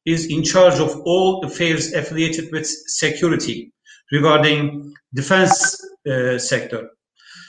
is 0.05 0.25
in 0.27 0.43
charge 0.43 0.79
of 0.79 0.99
all 1.05 1.43
affairs 1.45 1.93
affiliated 1.93 2.51
with 2.51 2.65
security 2.65 3.71
regarding 4.11 4.93
defense 5.13 5.79
uh, 6.09 6.37
sector. 6.37 6.89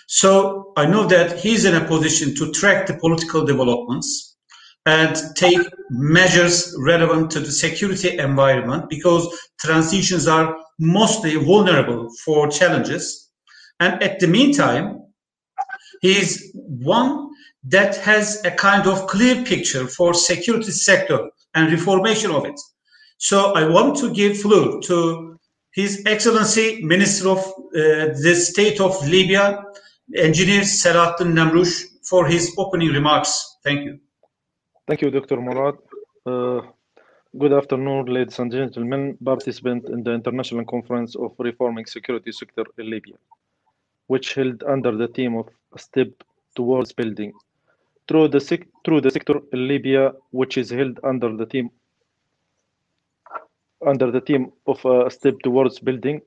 So 0.07 0.73
I 0.77 0.87
know 0.87 1.07
that 1.07 1.41
he's 1.41 1.65
in 1.65 1.75
a 1.75 1.85
position 1.85 2.35
to 2.37 2.53
track 2.53 2.87
the 2.87 2.95
political 2.95 3.45
developments 3.45 4.32
and 4.87 5.17
take 5.37 5.61
measures 5.91 6.75
relevant 6.79 7.31
to 7.31 7.41
the 7.41 7.53
security 7.53 8.19
environment 8.19 8.89
because 8.89 9.29
transitions 9.61 10.27
are 10.27 10.57
mostly 10.79 11.37
vulnerable 11.37 12.09
for 12.25 12.49
challenges. 12.49 13.31
And 13.79 14.03
at 14.03 14.19
the 14.19 14.27
meantime, 14.27 15.01
he 16.01 16.19
is 16.19 16.51
one 16.55 17.31
that 17.65 17.97
has 17.97 18.45
a 18.45 18.51
kind 18.51 18.89
of 18.89 19.07
clear 19.07 19.45
picture 19.45 19.87
for 19.87 20.15
security 20.15 20.73
sector 20.73 21.31
and 21.55 21.71
reformation 21.71 22.33
of 22.33 22.45
it. 22.45 22.59
So 23.19 23.55
I 23.55 23.69
want 23.69 23.97
to 23.99 24.13
give 24.13 24.41
floor 24.41 24.81
to 24.83 25.39
His 25.73 26.03
Excellency 26.07 26.83
Minister 26.83 27.29
of 27.29 27.39
uh, 27.39 28.19
the 28.21 28.35
State 28.35 28.81
of 28.81 29.01
Libya, 29.07 29.63
Engineer 30.17 30.63
Selahattin 30.63 31.33
Namrush, 31.33 31.85
for 32.09 32.27
his 32.27 32.53
opening 32.59 32.89
remarks. 32.89 33.59
Thank 33.63 33.85
you. 33.85 34.02
Thank 34.89 35.01
you, 35.03 35.13
Dr. 35.13 35.41
Murad. 35.41 35.77
Uh, 36.27 36.61
good 37.39 37.53
afternoon, 37.53 38.07
ladies 38.07 38.41
and 38.41 38.51
gentlemen, 38.51 39.17
participants 39.25 39.89
in 39.89 40.03
the 40.03 40.11
International 40.11 40.65
Conference 40.65 41.15
of 41.15 41.37
Reforming 41.39 41.87
Security 41.87 42.33
Sector 42.33 42.65
in 42.79 42.91
Libya, 42.91 43.15
which 44.09 44.35
held 44.35 44.65
under 44.65 44.91
the 44.91 45.07
theme 45.07 45.37
of 45.37 45.49
step 45.77 46.09
towards 46.57 46.93
building. 46.93 47.33
Through 48.09 48.29
the, 48.29 48.41
through 48.85 49.03
the 49.03 49.13
sector 49.13 49.41
in 49.53 49.69
Libya, 49.69 50.15
which 50.33 50.59
is 50.59 50.71
held 50.71 50.99
under 51.05 51.37
the 51.37 51.47
theme 51.47 51.71
under 53.87 54.11
the 54.11 54.21
theme 54.21 54.51
of 54.67 54.85
a 54.85 55.09
step 55.11 55.35
towards 55.45 55.79
building, 55.79 56.21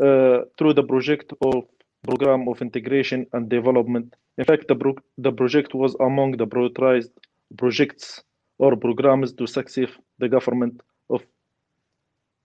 uh, 0.00 0.42
through 0.56 0.74
the 0.74 0.84
project 0.84 1.32
of 1.42 1.64
program 2.04 2.46
of 2.46 2.62
integration 2.62 3.26
and 3.32 3.48
development. 3.48 4.14
In 4.36 4.44
fact, 4.44 4.68
the, 4.68 4.94
the 5.18 5.32
project 5.32 5.74
was 5.74 5.96
among 5.98 6.36
the 6.36 6.46
prioritized 6.46 7.10
projects 7.56 8.22
or 8.58 8.76
programs 8.76 9.32
to 9.32 9.46
succeed 9.46 9.90
the 10.18 10.28
government 10.28 10.80
of 11.10 11.22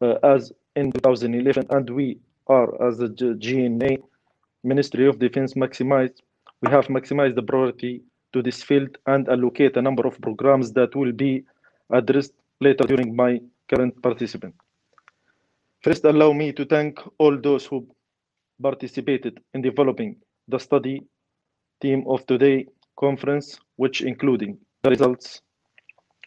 uh, 0.01 0.15
as 0.23 0.51
in 0.75 0.91
2011, 0.91 1.67
and 1.69 1.89
we 1.89 2.19
are 2.47 2.69
as 2.87 2.97
the 2.97 3.09
GNA 3.09 3.97
Ministry 4.63 5.07
of 5.07 5.19
Defense 5.19 5.53
maximized 5.53 6.21
we 6.63 6.71
have 6.71 6.87
maximized 6.87 7.35
the 7.35 7.43
priority 7.43 8.01
to 8.31 8.41
this 8.41 8.63
field 8.63 8.97
and 9.05 9.27
allocate 9.27 9.75
a 9.75 9.81
number 9.81 10.07
of 10.07 10.19
programs 10.21 10.71
that 10.71 10.95
will 10.95 11.11
be 11.11 11.43
addressed 11.91 12.33
later 12.61 12.85
during 12.85 13.13
my 13.13 13.41
current 13.69 14.01
participant. 14.01 14.55
First, 15.81 16.05
allow 16.05 16.31
me 16.31 16.53
to 16.53 16.63
thank 16.63 16.99
all 17.17 17.37
those 17.37 17.65
who 17.65 17.85
participated 18.61 19.41
in 19.53 19.61
developing 19.61 20.15
the 20.47 20.57
study 20.57 21.03
team 21.81 22.05
of 22.07 22.25
today 22.27 22.65
conference, 22.97 23.59
which 23.75 24.01
including 24.01 24.57
the 24.83 24.89
results 24.89 25.41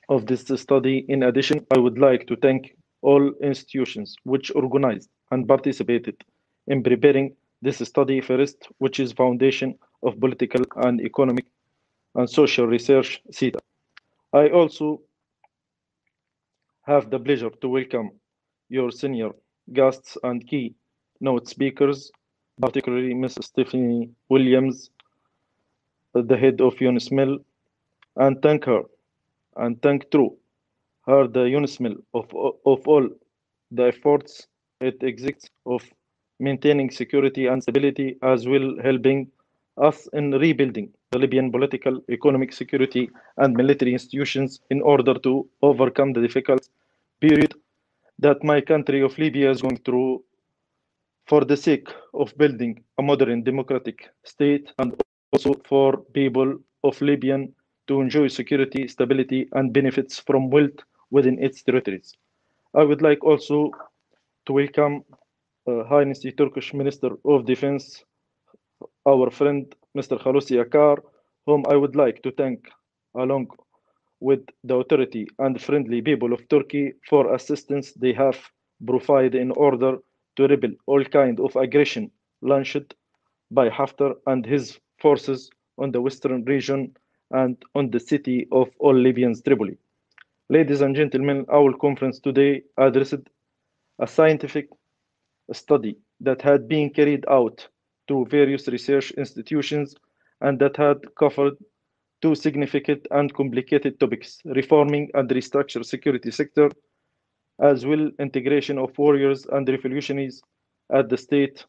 of 0.08 0.26
this 0.26 0.46
study. 0.60 1.04
In 1.08 1.24
addition, 1.24 1.66
I 1.74 1.78
would 1.78 1.98
like 1.98 2.26
to 2.28 2.36
thank 2.36 2.74
all 3.02 3.32
institutions 3.42 4.16
which 4.24 4.50
organized 4.54 5.10
and 5.30 5.46
participated 5.46 6.16
in 6.66 6.82
preparing 6.82 7.36
this 7.60 7.78
study 7.78 8.20
first, 8.22 8.68
which 8.78 8.98
is 8.98 9.12
foundation 9.12 9.78
of 10.02 10.18
political 10.18 10.64
and 10.76 11.02
economic 11.02 11.44
and 12.14 12.28
social 12.28 12.66
research, 12.66 13.20
SETA. 13.30 13.58
I 14.32 14.48
also 14.48 15.02
have 16.82 17.10
the 17.10 17.18
pleasure 17.18 17.50
to 17.50 17.68
welcome 17.68 18.10
your 18.70 18.90
senior 18.90 19.32
guests 19.72 20.16
and 20.22 20.46
key 20.46 20.74
note 21.20 21.46
speakers, 21.48 22.10
particularly 22.60 23.12
Ms. 23.12 23.38
Stephanie 23.42 24.10
Williams, 24.30 24.90
the 26.14 26.36
head 26.36 26.62
of 26.62 26.74
UNSMIL, 26.76 27.44
and 28.16 28.40
thank 28.42 28.64
her 28.64 28.82
and 29.56 29.80
thank 29.82 30.10
through 30.10 30.36
her 31.06 31.26
the 31.26 31.44
UNSMIL 31.58 31.96
of, 32.14 32.26
of 32.66 32.88
all 32.88 33.08
the 33.70 33.86
efforts 33.86 34.46
it 34.80 35.02
exists 35.02 35.50
of 35.64 35.82
maintaining 36.38 36.90
security 36.90 37.46
and 37.46 37.62
stability 37.62 38.16
as 38.22 38.46
well 38.46 38.74
helping 38.82 39.30
us 39.78 40.08
in 40.12 40.30
rebuilding 40.32 40.90
the 41.12 41.18
Libyan 41.18 41.50
political, 41.52 42.02
economic, 42.10 42.52
security, 42.52 43.08
and 43.38 43.54
military 43.56 43.92
institutions 43.92 44.60
in 44.70 44.80
order 44.82 45.14
to 45.14 45.48
overcome 45.62 46.12
the 46.12 46.20
difficult 46.20 46.68
period 47.20 47.54
that 48.18 48.42
my 48.42 48.60
country 48.60 49.02
of 49.02 49.16
Libya 49.18 49.50
is 49.50 49.62
going 49.62 49.78
through 49.78 50.22
for 51.26 51.44
the 51.44 51.56
sake 51.56 51.88
of 52.14 52.36
building 52.38 52.82
a 52.98 53.02
modern 53.02 53.42
democratic 53.42 54.08
state 54.24 54.72
and 54.78 54.94
also 55.32 55.54
for 55.64 55.98
people 56.14 56.58
of 56.84 57.00
Libyan 57.00 57.52
to 57.88 58.00
enjoy 58.00 58.28
security, 58.28 58.88
stability, 58.88 59.48
and 59.52 59.72
benefits 59.72 60.18
from 60.20 60.50
wealth 60.50 60.78
within 61.10 61.42
its 61.42 61.62
territories. 61.62 62.14
I 62.74 62.84
would 62.84 63.02
like 63.02 63.24
also 63.24 63.70
to 64.46 64.52
welcome 64.52 65.04
uh, 65.68 65.84
Highness 65.84 66.20
the 66.20 66.32
Turkish 66.32 66.74
Minister 66.74 67.10
of 67.24 67.46
Defense, 67.46 68.04
our 69.06 69.30
friend 69.30 69.74
Mr. 69.96 70.20
Khalusi 70.20 70.62
Akar, 70.64 70.98
whom 71.46 71.64
I 71.68 71.76
would 71.76 71.96
like 71.96 72.22
to 72.22 72.30
thank 72.32 72.68
along 73.14 73.48
with 74.20 74.40
the 74.64 74.74
authority 74.76 75.26
and 75.38 75.60
friendly 75.60 76.00
people 76.02 76.32
of 76.32 76.48
Turkey 76.48 76.92
for 77.08 77.34
assistance 77.34 77.92
they 77.92 78.12
have 78.12 78.38
provided 78.86 79.34
in 79.34 79.50
order 79.52 79.98
to 80.36 80.46
repel 80.46 80.70
all 80.86 81.04
kind 81.04 81.40
of 81.40 81.54
aggression 81.56 82.10
launched 82.42 82.94
by 83.50 83.68
Haftar 83.68 84.14
and 84.26 84.44
his 84.44 84.78
forces 84.98 85.50
on 85.78 85.92
the 85.92 86.00
western 86.00 86.44
region 86.44 86.94
and 87.30 87.56
on 87.74 87.90
the 87.90 88.00
city 88.00 88.46
of 88.52 88.68
all 88.78 88.94
Libyans, 88.94 89.42
Tripoli. 89.42 89.76
Ladies 90.48 90.80
and 90.80 90.94
gentlemen, 90.94 91.44
our 91.52 91.72
conference 91.72 92.18
today 92.20 92.62
addressed 92.78 93.28
a 93.98 94.06
scientific 94.06 94.68
study 95.52 95.96
that 96.20 96.40
had 96.40 96.68
been 96.68 96.90
carried 96.90 97.24
out 97.28 97.66
through 98.06 98.26
various 98.26 98.68
research 98.68 99.10
institutions 99.12 99.94
and 100.40 100.58
that 100.58 100.76
had 100.76 100.98
covered 101.16 101.54
two 102.22 102.34
significant 102.34 103.06
and 103.10 103.34
complicated 103.34 103.98
topics, 103.98 104.38
reforming 104.44 105.10
and 105.14 105.28
restructure 105.30 105.84
security 105.84 106.30
sector, 106.30 106.70
as 107.60 107.84
well 107.84 108.10
integration 108.18 108.78
of 108.78 108.96
warriors 108.98 109.46
and 109.52 109.68
revolutionaries 109.68 110.42
at 110.92 111.08
the 111.08 111.16
state 111.16 111.64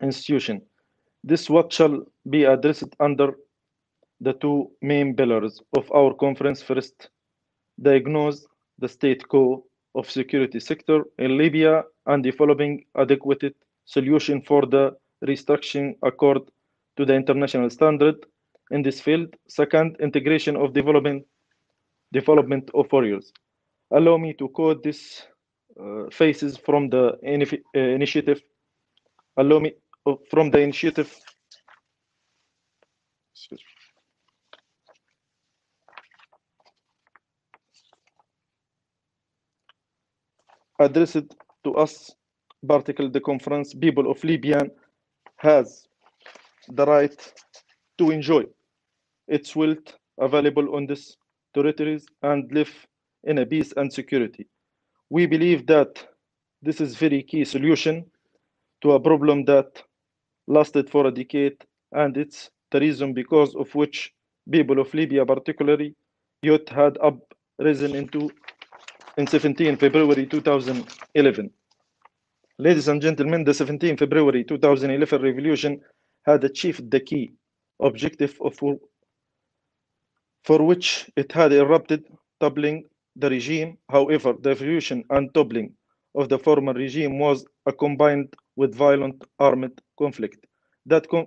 institution. 0.00 0.60
This 1.24 1.48
what 1.50 1.72
shall 1.72 2.04
be 2.28 2.44
addressed 2.44 2.94
under 3.00 3.34
the 4.20 4.32
two 4.34 4.70
main 4.82 5.14
pillars 5.14 5.60
of 5.76 5.90
our 5.92 6.14
conference. 6.14 6.62
First, 6.62 7.10
diagnose 7.80 8.46
the 8.78 8.88
state 8.88 9.28
co 9.28 9.64
of 9.94 10.10
security 10.10 10.60
sector 10.60 11.04
in 11.18 11.36
Libya 11.38 11.84
and 12.06 12.22
developing 12.22 12.84
adequate 12.96 13.54
solution 13.84 14.42
for 14.42 14.66
the 14.66 14.92
restructuring 15.24 15.96
accord 16.02 16.42
to 16.96 17.04
the 17.04 17.14
international 17.14 17.70
standard 17.70 18.16
in 18.70 18.82
this 18.82 19.00
field. 19.00 19.34
Second, 19.48 19.96
integration 20.00 20.56
of 20.56 20.72
development 20.74 21.24
development 22.12 22.70
of 22.74 22.90
warriors. 22.90 23.32
Allow 23.90 24.18
me 24.18 24.32
to 24.34 24.48
quote 24.48 24.82
this 24.82 25.22
uh, 25.80 26.04
phases 26.10 26.56
from 26.56 26.88
the 26.88 27.12
uh, 27.24 27.78
initiative. 27.78 28.40
Allow 29.36 29.60
me 29.60 29.72
uh, 30.06 30.14
from 30.30 30.50
the 30.50 30.60
initiative. 30.60 31.14
Excuse 33.34 33.60
me. 33.60 33.77
Addressed 40.78 41.34
to 41.64 41.74
us, 41.74 42.12
particularly 42.66 43.12
the 43.12 43.20
conference, 43.20 43.74
people 43.74 44.10
of 44.10 44.22
Libya 44.24 44.62
has 45.36 45.86
the 46.68 46.84
right 46.86 47.32
to 47.98 48.10
enjoy 48.10 48.44
its 49.26 49.54
wealth 49.54 49.94
available 50.20 50.74
on 50.74 50.86
these 50.86 51.16
territories 51.54 52.06
and 52.22 52.50
live 52.52 52.72
in 53.24 53.38
a 53.38 53.46
peace 53.46 53.72
and 53.76 53.92
security. 53.92 54.46
We 55.10 55.26
believe 55.26 55.66
that 55.66 56.06
this 56.62 56.80
is 56.80 56.96
very 56.96 57.22
key 57.22 57.44
solution 57.44 58.04
to 58.82 58.92
a 58.92 59.00
problem 59.00 59.44
that 59.46 59.82
lasted 60.46 60.90
for 60.90 61.06
a 61.06 61.10
decade 61.10 61.56
and 61.92 62.16
it's 62.16 62.50
the 62.70 62.80
reason 62.80 63.12
because 63.12 63.54
of 63.54 63.74
which 63.74 64.12
people 64.50 64.80
of 64.80 64.92
Libya 64.94 65.24
particularly 65.24 65.94
youth 66.42 66.68
had 66.68 66.98
up 67.02 67.18
risen 67.58 67.94
into 67.94 68.30
in 69.18 69.26
17 69.26 69.76
February 69.76 70.26
2011. 70.26 71.50
Ladies 72.58 72.86
and 72.86 73.02
gentlemen, 73.02 73.42
the 73.42 73.52
17 73.52 73.96
February 73.96 74.44
2011 74.44 75.20
revolution 75.20 75.80
had 76.24 76.44
achieved 76.44 76.88
the 76.88 77.00
key 77.00 77.32
objective 77.80 78.38
of 78.40 78.56
for 80.44 80.62
which 80.64 81.10
it 81.16 81.32
had 81.32 81.52
erupted, 81.52 82.04
toppling 82.40 82.84
the 83.16 83.28
regime. 83.28 83.76
However, 83.90 84.34
the 84.40 84.50
revolution 84.50 85.02
and 85.10 85.34
toppling 85.34 85.74
of 86.14 86.28
the 86.28 86.38
former 86.38 86.72
regime 86.72 87.18
was 87.18 87.44
combined 87.78 88.32
with 88.54 88.72
violent 88.74 89.24
armed 89.40 89.80
conflict 89.98 90.46
that, 90.86 91.08
con 91.08 91.26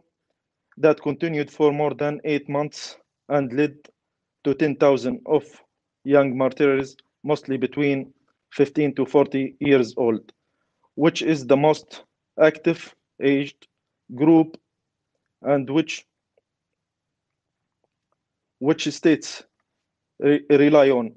that 0.78 1.02
continued 1.02 1.52
for 1.52 1.74
more 1.74 1.94
than 1.94 2.22
eight 2.24 2.48
months 2.48 2.96
and 3.28 3.52
led 3.52 3.76
to 4.46 4.54
10,000 4.54 5.20
of 5.26 5.44
young 6.06 6.38
martyrs 6.38 6.96
mostly 7.24 7.58
between 7.58 8.14
15 8.52 8.96
to 8.96 9.06
40 9.06 9.56
years 9.60 9.94
old, 9.98 10.32
which 10.96 11.22
is 11.22 11.46
the 11.46 11.58
most 11.58 12.04
active 12.40 12.94
aged 13.22 13.68
group 14.16 14.58
and 15.44 15.70
which 15.70 16.06
which 18.60 18.88
states 18.88 19.44
re 20.20 20.46
rely 20.50 20.90
on 20.90 21.16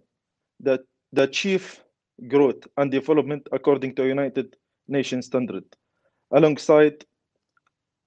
that 0.60 0.80
the 1.12 1.26
chief 1.26 1.84
growth 2.28 2.66
and 2.76 2.90
development 2.90 3.46
according 3.52 3.94
to 3.94 4.06
United 4.06 4.56
Nations 4.88 5.26
standard. 5.26 5.64
Alongside 6.30 7.04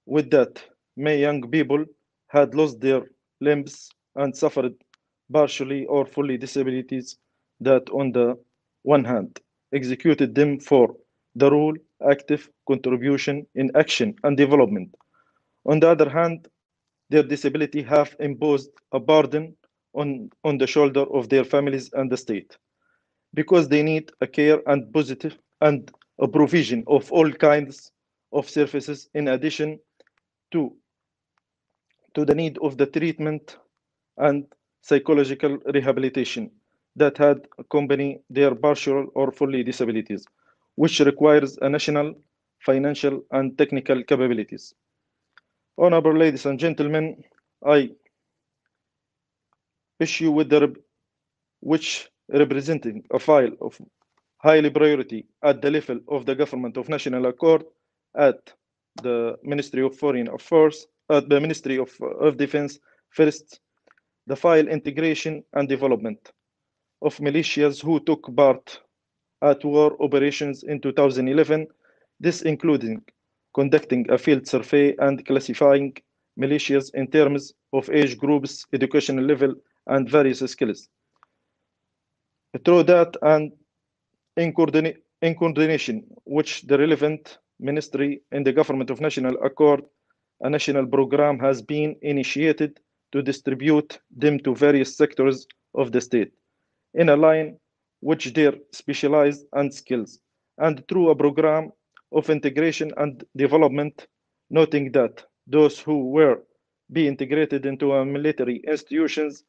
with 0.06 0.30
that, 0.32 0.64
many 0.96 1.22
young 1.22 1.42
people 1.52 1.86
had 2.28 2.56
lost 2.56 2.80
their 2.80 3.02
limbs 3.42 3.90
and 4.16 4.36
suffered 4.36 4.74
partially 5.32 5.86
or 5.86 6.06
fully 6.06 6.38
disabilities 6.38 7.18
that 7.62 7.90
on 7.92 8.12
the 8.12 8.38
one 8.84 9.04
hand 9.04 9.40
executed 9.74 10.36
them 10.36 10.60
for 10.60 10.96
the 11.36 11.50
role 11.52 11.76
active 12.10 12.50
contribution 12.68 13.46
in 13.56 13.72
action 13.76 14.16
and 14.24 14.38
development. 14.38 14.94
On 15.66 15.80
the 15.80 15.90
other 15.90 16.10
hand, 16.10 16.48
their 17.10 17.24
disability 17.24 17.82
have 17.84 18.16
imposed 18.20 18.72
a 18.92 19.00
burden 19.00 19.56
on, 19.94 20.30
on 20.44 20.58
the 20.58 20.68
shoulder 20.68 21.02
of 21.14 21.30
their 21.30 21.44
families 21.44 21.92
and 21.94 22.12
the 22.12 22.18
state 22.18 22.58
because 23.34 23.68
they 23.68 23.84
need 23.84 24.12
a 24.22 24.28
care 24.28 24.62
and 24.68 24.92
positive 24.94 25.38
and 25.62 25.92
a 26.20 26.28
provision 26.28 26.84
of 26.88 27.12
all 27.12 27.32
kinds 27.32 27.92
of 28.34 28.50
services 28.50 29.10
in 29.14 29.28
addition 29.30 29.80
to 30.52 30.76
to 32.14 32.26
the 32.26 32.34
need 32.36 32.58
of 32.64 32.78
the 32.78 32.86
treatment 32.88 33.58
and 34.18 34.46
psychological 34.82 35.58
rehabilitation 35.74 36.50
that 36.98 37.18
had 37.18 37.48
accompany 37.60 38.22
their 38.30 38.56
partial 38.56 39.08
or 39.14 39.32
fully 39.32 39.64
disabilities, 39.64 40.26
which 40.76 41.00
requires 41.00 41.58
a 41.62 41.70
national, 41.70 42.16
financial, 42.60 43.24
and 43.32 43.58
technical 43.58 44.04
capabilities. 44.04 44.74
Honorable 45.78 46.18
ladies 46.18 46.46
and 46.48 46.60
gentlemen, 46.60 47.24
I 47.66 47.92
issue 50.00 50.32
with 50.32 50.50
the 50.50 50.76
which 51.60 52.10
representing 52.30 53.04
a 53.12 53.20
file 53.20 53.54
of 53.62 53.80
highly 54.38 54.70
priority 54.70 55.26
at 55.44 55.62
the 55.62 55.72
level 55.72 56.00
of 56.08 56.26
the 56.26 56.36
government 56.36 56.78
of 56.78 56.90
national 56.90 57.26
accord 57.28 57.64
at 58.16 58.54
the 59.04 59.38
Ministry 59.44 59.84
of 59.84 59.96
Foreign 59.96 60.28
Affairs, 60.30 60.88
at 61.10 61.30
the 61.30 61.40
Ministry 61.40 61.78
of, 61.78 61.92
of 62.20 62.38
Defense, 62.38 62.80
first, 63.12 63.60
the 64.26 64.36
file 64.36 64.68
integration 64.68 65.44
and 65.54 65.70
development 65.70 66.32
of 67.02 67.18
militias 67.18 67.82
who 67.82 68.00
took 68.00 68.36
part 68.36 68.82
at 69.42 69.64
war 69.64 69.96
operations 70.02 70.64
in 70.64 70.80
2011, 70.82 71.68
this 72.20 72.42
including 72.42 73.02
conducting 73.54 74.10
a 74.10 74.18
field 74.18 74.48
survey 74.48 74.96
and 75.00 75.26
classifying 75.26 75.96
militias 76.40 76.94
in 76.94 77.08
terms 77.08 77.54
of 77.74 77.90
age 77.90 78.18
groups, 78.18 78.66
educational 78.74 79.24
level, 79.24 79.54
and 79.88 80.10
various 80.10 80.40
skills. 80.40 80.90
Through 82.64 82.84
that 82.84 83.16
and 83.22 83.52
in, 84.36 84.54
coordina 84.54 84.96
in 85.22 85.36
coordination, 85.36 86.04
which 86.26 86.64
the 86.64 86.78
relevant 86.78 87.38
ministry 87.60 88.22
in 88.32 88.44
the 88.44 88.54
government 88.54 88.90
of 88.90 89.02
national 89.02 89.36
accord, 89.44 89.84
a 90.42 90.50
national 90.50 90.86
program 90.88 91.40
has 91.40 91.62
been 91.62 91.96
initiated 92.02 92.80
to 93.12 93.22
distribute 93.22 94.00
them 94.16 94.40
to 94.40 94.56
various 94.56 94.96
sectors 94.96 95.48
of 95.74 95.92
the 95.92 96.02
state 96.02 96.32
in 96.94 97.10
a 97.10 97.16
line 97.16 97.58
which 98.02 98.34
their 98.34 98.54
specialized 98.72 99.46
and 99.54 99.74
skills 99.74 100.20
and 100.60 100.88
through 100.88 101.10
a 101.10 101.16
program 101.16 101.72
of 102.12 102.30
integration 102.30 102.92
and 102.98 103.24
development 103.36 104.08
noting 104.50 104.92
that 104.92 105.24
those 105.48 105.80
who 105.80 106.10
were 106.10 106.42
be 106.92 107.08
integrated 107.08 107.66
into 107.66 107.94
a 107.94 108.06
military 108.06 108.58
institutions 108.68 109.44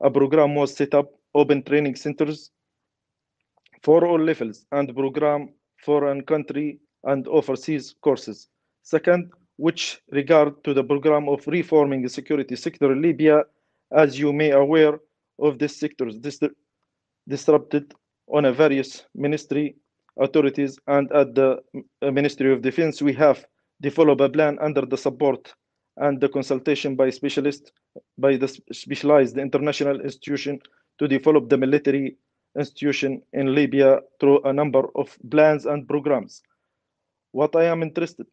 a 0.00 0.10
program 0.10 0.54
was 0.54 0.74
set 0.76 0.94
up 0.94 1.10
open 1.34 1.62
training 1.62 1.94
centers 1.94 2.50
for 3.82 4.06
all 4.06 4.18
levels 4.20 4.66
and 4.72 4.94
program 4.94 5.48
foreign 5.84 6.22
country 6.22 6.78
and 7.04 7.28
overseas 7.28 7.94
courses. 8.00 8.48
Second, 8.82 9.30
which 9.56 10.00
regard 10.10 10.62
to 10.64 10.74
the 10.74 10.82
program 10.82 11.28
of 11.28 11.46
reforming 11.46 12.02
the 12.02 12.08
security 12.08 12.56
sector 12.56 12.92
in 12.92 13.02
Libya, 13.02 13.44
as 13.92 14.18
you 14.18 14.32
may 14.32 14.50
aware 14.50 14.98
of 15.38 15.58
this 15.58 15.76
sector 15.76 16.06
dis 16.06 16.40
disrupted 17.28 17.94
on 18.28 18.44
a 18.44 18.52
various 18.52 19.04
ministry 19.14 19.76
authorities 20.20 20.78
and 20.86 21.10
at 21.12 21.34
the 21.34 21.58
uh, 22.02 22.10
Ministry 22.10 22.52
of 22.52 22.62
Defense, 22.62 23.02
we 23.02 23.12
have 23.14 23.44
developed 23.80 24.20
a 24.20 24.28
plan 24.28 24.58
under 24.60 24.82
the 24.82 24.96
support 24.96 25.52
and 25.96 26.20
the 26.20 26.28
consultation 26.28 26.96
by 26.96 27.10
specialists 27.10 27.70
by 28.18 28.36
the 28.36 28.48
specialized 28.72 29.38
international 29.38 30.00
institution 30.00 30.58
to 30.98 31.06
develop 31.06 31.48
the 31.48 31.56
military 31.56 32.16
institution 32.58 33.22
in 33.32 33.54
Libya 33.54 34.00
through 34.20 34.40
a 34.42 34.52
number 34.52 34.84
of 34.94 35.16
plans 35.30 35.66
and 35.66 35.88
programs. 35.88 36.42
What 37.32 37.56
I 37.56 37.64
am 37.64 37.82
interested 37.82 38.26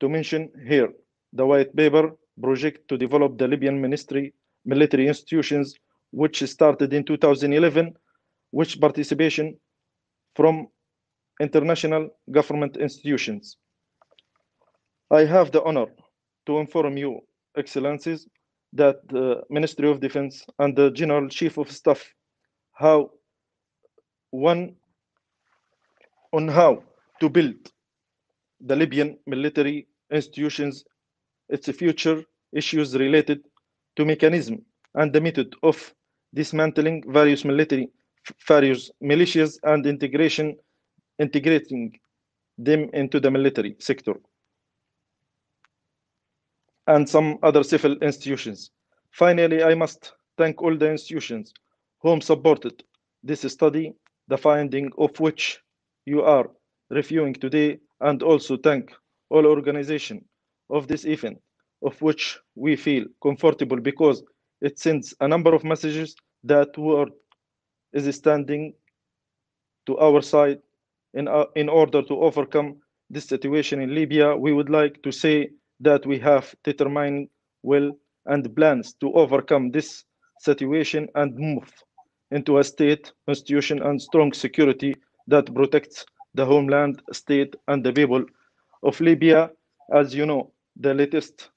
to 0.00 0.08
mention 0.08 0.50
here, 0.66 0.92
the 1.32 1.46
white 1.46 1.74
paper 1.74 2.12
project 2.40 2.88
to 2.88 2.98
develop 2.98 3.38
the 3.38 3.48
Libyan 3.48 3.80
ministry 3.80 4.34
military 4.64 5.06
institutions, 5.06 5.76
which 6.10 6.42
started 6.42 6.92
in 6.92 7.04
2011, 7.04 7.94
which 8.50 8.80
participation 8.80 9.58
from 10.34 10.68
international 11.40 12.10
government 12.30 12.76
institutions. 12.76 13.56
I 15.10 15.24
have 15.24 15.52
the 15.52 15.62
honor 15.62 15.86
to 16.46 16.58
inform 16.58 16.96
you, 16.96 17.20
Excellencies, 17.56 18.28
that 18.72 18.96
the 19.08 19.42
Ministry 19.50 19.88
of 19.90 20.00
Defense 20.00 20.44
and 20.58 20.76
the 20.76 20.90
General 20.90 21.28
Chief 21.28 21.58
of 21.58 21.70
Staff 21.70 22.04
how 22.72 23.10
one 24.30 24.76
on 26.32 26.48
how 26.48 26.82
to 27.20 27.28
build 27.30 27.54
the 28.60 28.76
Libyan 28.76 29.18
military 29.26 29.86
institutions, 30.12 30.84
its 31.48 31.70
future 31.70 32.22
issues 32.52 32.94
related 32.96 33.40
to 33.96 34.04
mechanism 34.04 34.64
and 34.94 35.12
the 35.12 35.20
method 35.20 35.54
of 35.62 35.94
dismantling 36.34 37.02
various 37.08 37.44
military 37.44 37.88
various 38.46 38.90
militias 39.02 39.58
and 39.62 39.86
integration 39.86 40.56
integrating 41.18 41.98
them 42.58 42.90
into 42.92 43.20
the 43.20 43.30
military 43.30 43.76
sector 43.78 44.14
and 46.86 47.08
some 47.08 47.38
other 47.42 47.62
civil 47.62 47.96
institutions. 47.98 48.70
Finally, 49.10 49.62
I 49.62 49.74
must 49.74 50.12
thank 50.38 50.62
all 50.62 50.76
the 50.76 50.90
institutions 50.90 51.52
whom 52.00 52.20
supported 52.20 52.82
this 53.22 53.40
study, 53.52 53.92
the 54.28 54.38
finding 54.38 54.90
of 54.98 55.18
which 55.18 55.60
you 56.04 56.22
are 56.22 56.48
reviewing 56.90 57.34
today, 57.34 57.78
and 58.00 58.22
also 58.22 58.56
thank 58.56 58.92
all 59.30 59.46
organization 59.46 60.24
of 60.70 60.86
this 60.86 61.04
event, 61.04 61.38
of 61.82 62.00
which 62.00 62.38
we 62.54 62.76
feel 62.76 63.04
comfortable 63.22 63.80
because 63.80 64.22
it 64.60 64.78
sends 64.78 65.14
a 65.20 65.28
number 65.28 65.54
of 65.54 65.64
messages 65.64 66.14
that 66.44 66.76
world 66.78 67.10
is 67.96 68.14
standing 68.14 68.74
to 69.86 69.96
our 69.98 70.20
side 70.20 70.58
in, 71.14 71.28
uh, 71.28 71.46
in 71.54 71.68
order 71.68 72.02
to 72.02 72.20
overcome 72.20 72.76
this 73.08 73.24
situation 73.24 73.80
in 73.80 73.94
Libya. 73.94 74.36
We 74.36 74.52
would 74.52 74.68
like 74.68 75.02
to 75.02 75.12
say 75.12 75.50
that 75.80 76.04
we 76.06 76.18
have 76.18 76.54
determined 76.64 77.28
will 77.62 77.92
and 78.26 78.54
plans 78.56 78.94
to 78.94 79.12
overcome 79.14 79.70
this 79.70 80.04
situation 80.40 81.08
and 81.14 81.34
move 81.36 81.72
into 82.30 82.58
a 82.58 82.64
state 82.64 83.12
institution 83.28 83.82
and 83.82 84.00
strong 84.02 84.32
security 84.32 84.94
that 85.28 85.52
protects 85.54 86.04
the 86.34 86.44
homeland 86.44 87.00
state 87.12 87.54
and 87.68 87.84
the 87.84 87.92
people 87.92 88.24
of 88.82 89.00
Libya. 89.00 89.50
As 89.94 90.14
you 90.14 90.26
know, 90.26 90.52
the 90.76 90.92
latest 90.92 91.50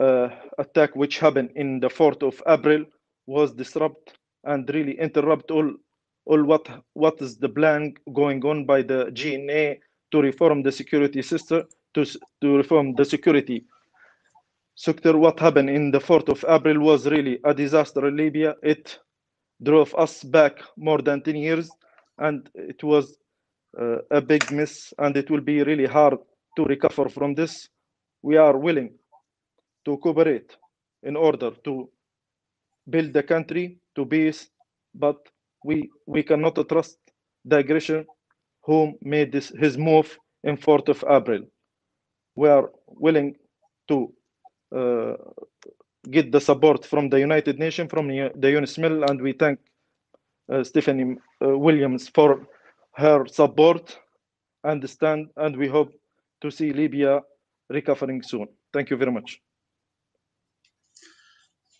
uh, 0.00 0.28
attack 0.58 0.94
which 0.96 1.18
happened 1.18 1.50
in 1.56 1.80
the 1.80 1.88
4th 1.88 2.22
of 2.22 2.42
April 2.46 2.84
was 3.26 3.52
disrupt 3.52 4.16
and 4.46 4.68
really 4.74 4.98
interrupt 4.98 5.50
all 5.50 5.72
all 6.26 6.42
what 6.44 6.68
what 6.94 7.20
is 7.20 7.36
the 7.38 7.48
plan 7.48 7.94
going 8.12 8.44
on 8.44 8.64
by 8.64 8.82
the 8.82 9.10
GNA 9.12 9.78
to 10.10 10.20
reform 10.20 10.62
the 10.62 10.72
security 10.72 11.22
system 11.22 11.64
to 11.94 12.04
to 12.40 12.56
reform 12.56 12.94
the 12.94 13.04
security 13.04 13.64
sector. 14.74 15.16
What 15.16 15.38
happened 15.40 15.70
in 15.70 15.90
the 15.90 16.00
4th 16.00 16.28
of 16.28 16.44
April 16.48 16.80
was 16.80 17.06
really 17.06 17.38
a 17.44 17.54
disaster 17.54 18.06
in 18.08 18.16
Libya. 18.16 18.56
It 18.62 18.98
drove 19.62 19.94
us 19.96 20.22
back 20.24 20.58
more 20.76 21.00
than 21.00 21.22
10 21.22 21.36
years, 21.36 21.70
and 22.18 22.48
it 22.54 22.82
was 22.82 23.16
uh, 23.80 23.98
a 24.10 24.20
big 24.20 24.50
miss, 24.50 24.92
and 24.98 25.16
it 25.16 25.30
will 25.30 25.40
be 25.40 25.62
really 25.62 25.86
hard 25.86 26.18
to 26.56 26.64
recover 26.64 27.08
from 27.08 27.34
this. 27.34 27.68
We 28.22 28.36
are 28.36 28.56
willing 28.56 28.94
to 29.84 29.96
cooperate 29.98 30.56
in 31.02 31.16
order 31.16 31.50
to 31.64 31.88
build 32.88 33.12
the 33.12 33.22
country 33.22 33.78
to 33.96 34.06
peace, 34.06 34.50
but 34.94 35.16
we 35.64 35.90
we 36.06 36.22
cannot 36.22 36.56
trust 36.68 36.98
the 37.44 37.58
aggression 37.58 38.06
who 38.62 38.92
made 39.02 39.32
this 39.32 39.48
his 39.58 39.76
move 39.76 40.18
in 40.42 40.56
4th 40.56 40.88
of 40.88 41.04
April. 41.08 41.42
We 42.36 42.48
are 42.48 42.70
willing 42.86 43.36
to 43.88 44.12
uh, 44.74 45.14
get 46.10 46.32
the 46.32 46.40
support 46.40 46.84
from 46.84 47.08
the 47.08 47.18
United 47.20 47.58
Nations, 47.58 47.90
from 47.90 48.08
the, 48.08 48.30
the 48.36 48.48
UNSMIL, 48.48 49.08
and 49.08 49.20
we 49.20 49.32
thank 49.32 49.58
uh, 50.52 50.64
Stephanie 50.64 51.16
uh, 51.42 51.56
Williams 51.56 52.08
for 52.08 52.46
her 52.96 53.26
support 53.26 53.98
and 54.64 54.88
stand, 54.88 55.28
and 55.36 55.56
we 55.56 55.68
hope 55.68 55.92
to 56.40 56.50
see 56.50 56.72
Libya 56.72 57.20
recovering 57.70 58.22
soon. 58.22 58.48
Thank 58.72 58.90
you 58.90 58.96
very 58.96 59.12
much. 59.12 59.40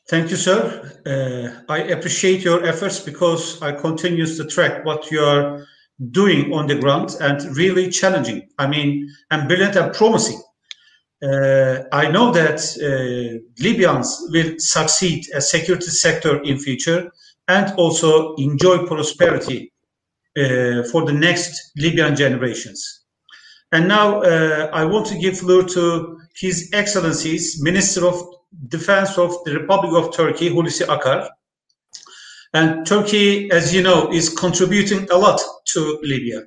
Thank 0.07 0.31
you, 0.31 0.37
sir. 0.37 0.93
Uh, 1.07 1.73
I 1.73 1.79
appreciate 1.79 2.45
your 2.45 2.65
efforts 2.67 3.01
because 3.01 3.63
I 3.63 3.73
continue 3.73 4.27
to 4.27 4.45
track 4.45 4.85
what 4.85 5.11
you 5.11 5.21
are 5.21 5.67
doing 6.11 6.53
on 6.53 6.67
the 6.67 6.75
ground 6.75 7.17
and 7.21 7.57
really 7.57 7.89
challenging. 7.89 8.49
I 8.59 8.67
mean, 8.67 9.09
and 9.31 9.49
brilliant 9.49 9.77
and 9.77 9.95
promising. 9.95 10.43
Uh, 11.23 11.85
I 11.91 12.11
know 12.11 12.31
that 12.33 12.61
uh, 12.77 13.41
Libyans 13.63 14.29
will 14.31 14.55
succeed 14.59 15.25
as 15.33 15.51
security 15.51 15.91
sector 15.91 16.43
in 16.43 16.59
future 16.59 17.11
and 17.49 17.73
also 17.79 18.35
enjoy 18.35 18.85
prosperity 18.87 19.73
uh, 20.37 20.83
for 20.91 21.07
the 21.07 21.15
next 21.15 21.73
Libyan 21.79 22.15
generations. 22.15 23.05
And 23.73 23.89
now 23.89 24.21
uh, 24.21 24.69
I 24.73 24.85
want 24.85 25.07
to 25.07 25.19
give 25.19 25.39
floor 25.39 25.63
to 25.63 26.21
His 26.37 26.69
Excellencies 26.75 27.63
Minister 27.63 28.07
of 28.07 28.23
Defense 28.69 29.19
of 29.19 29.37
the 29.45 29.59
Republic 29.59 29.93
of 29.93 30.15
Turkey, 30.15 30.51
Hulusi 30.51 30.87
Akar. 30.87 31.29
And 32.53 32.87
Turkey, 32.87 33.51
as 33.51 33.75
you 33.75 33.83
know, 33.83 34.13
is 34.13 34.29
contributing 34.29 35.09
a 35.11 35.17
lot 35.17 35.41
to 35.73 35.99
Libya. 36.03 36.43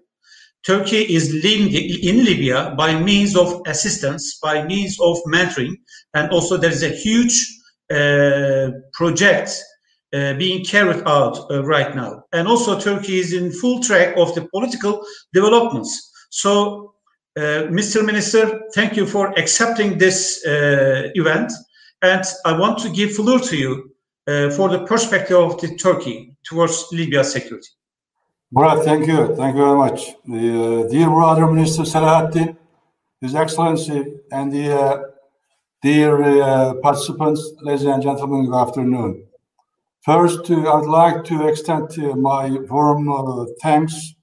Turkey 0.66 1.02
is 1.16 1.34
in 1.46 2.26
Libya 2.26 2.74
by 2.78 3.00
means 3.00 3.36
of 3.36 3.62
assistance, 3.68 4.38
by 4.42 4.66
means 4.66 4.98
of 5.00 5.18
mentoring, 5.28 5.74
and 6.14 6.30
also 6.32 6.58
there 6.58 6.72
is 6.72 6.84
a 6.84 6.90
huge 6.90 7.58
uh, 7.90 8.72
project 8.94 9.64
uh, 10.14 10.34
being 10.34 10.64
carried 10.64 11.04
out 11.06 11.38
uh, 11.52 11.64
right 11.64 11.96
now. 11.96 12.24
And 12.34 12.48
also 12.48 12.80
Turkey 12.80 13.20
is 13.20 13.34
in 13.34 13.52
full 13.52 13.82
track 13.82 14.16
of 14.18 14.34
the 14.36 14.48
political 14.54 15.06
developments. 15.34 16.12
So, 16.32 16.96
uh, 17.38 17.68
Mr. 17.70 18.06
Minister, 18.06 18.62
thank 18.74 18.98
you 18.98 19.06
for 19.06 19.38
accepting 19.40 19.98
this 19.98 20.46
uh, 20.46 21.10
event. 21.16 21.52
And 22.02 22.24
I 22.46 22.58
want 22.58 22.78
to 22.80 22.90
give 22.90 23.16
floor 23.16 23.40
to 23.40 23.58
you 23.58 23.92
uh, 24.28 24.52
for 24.52 24.70
the 24.70 24.86
perspective 24.86 25.38
of 25.38 25.60
the 25.60 25.76
Turkey 25.76 26.36
towards 26.44 26.88
Libya 26.92 27.24
security. 27.24 27.70
Murat, 28.52 28.84
thank 28.86 29.08
you. 29.08 29.36
Thank 29.36 29.56
you 29.56 29.66
very 29.66 29.78
much. 29.78 30.14
The, 30.26 30.86
uh, 30.86 30.90
dear 30.90 31.10
brother 31.10 31.48
Minister 31.48 31.84
Selahattin, 31.84 32.56
His 33.20 33.36
Excellency, 33.36 34.16
and 34.32 34.52
the 34.52 34.80
uh, 34.80 35.02
dear 35.82 36.22
uh, 36.22 36.74
participants, 36.76 37.52
ladies 37.62 37.86
and 37.86 38.02
gentlemen, 38.02 38.46
good 38.46 38.56
afternoon. 38.56 39.24
First, 40.02 40.50
uh, 40.52 40.74
I'd 40.74 40.86
like 40.86 41.26
to 41.26 41.48
extend 41.48 41.90
uh, 42.00 42.16
my 42.16 42.50
warm 42.70 43.48
thanks 43.62 44.14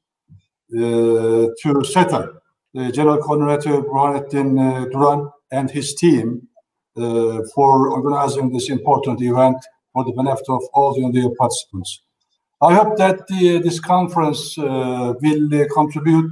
to 0.71 1.55
SETA, 1.61 2.33
the 2.73 2.91
General 2.93 3.19
Coordinator 3.19 3.83
Burhanettin 3.83 4.91
Duran 4.91 5.31
and 5.53 5.71
his 5.71 5.95
team 5.95 6.49
for 6.95 7.91
organizing 7.91 8.53
this 8.53 8.71
important 8.71 9.21
event 9.21 9.57
for 9.93 10.05
the 10.05 10.13
benefit 10.13 10.49
of 10.49 10.63
all 10.75 10.95
the 10.95 11.35
participants. 11.39 12.03
I 12.63 12.75
hope 12.75 12.97
that 12.97 13.27
the, 13.27 13.59
this 13.59 13.79
conference 13.81 14.57
uh, 14.59 15.13
will 15.21 15.55
uh, 15.55 15.67
contribute 15.73 16.31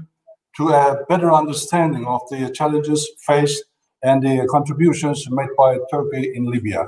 to 0.57 0.69
a 0.69 1.05
better 1.09 1.33
understanding 1.33 2.07
of 2.07 2.21
the 2.31 2.51
challenges 2.51 3.09
faced 3.27 3.65
and 4.03 4.23
the 4.23 4.47
contributions 4.51 5.27
made 5.31 5.49
by 5.57 5.79
Turkey 5.91 6.33
in 6.35 6.47
Libya. 6.47 6.87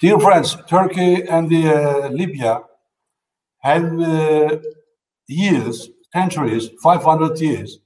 Dear 0.00 0.20
friends, 0.20 0.56
Turkey 0.68 1.22
and 1.24 1.48
the, 1.48 1.68
uh, 1.68 2.08
Libya 2.08 2.60
have 3.60 4.00
uh, 4.00 4.58
years, 5.26 5.88
centuries, 6.12 6.68
500 6.82 7.40
years 7.40 7.78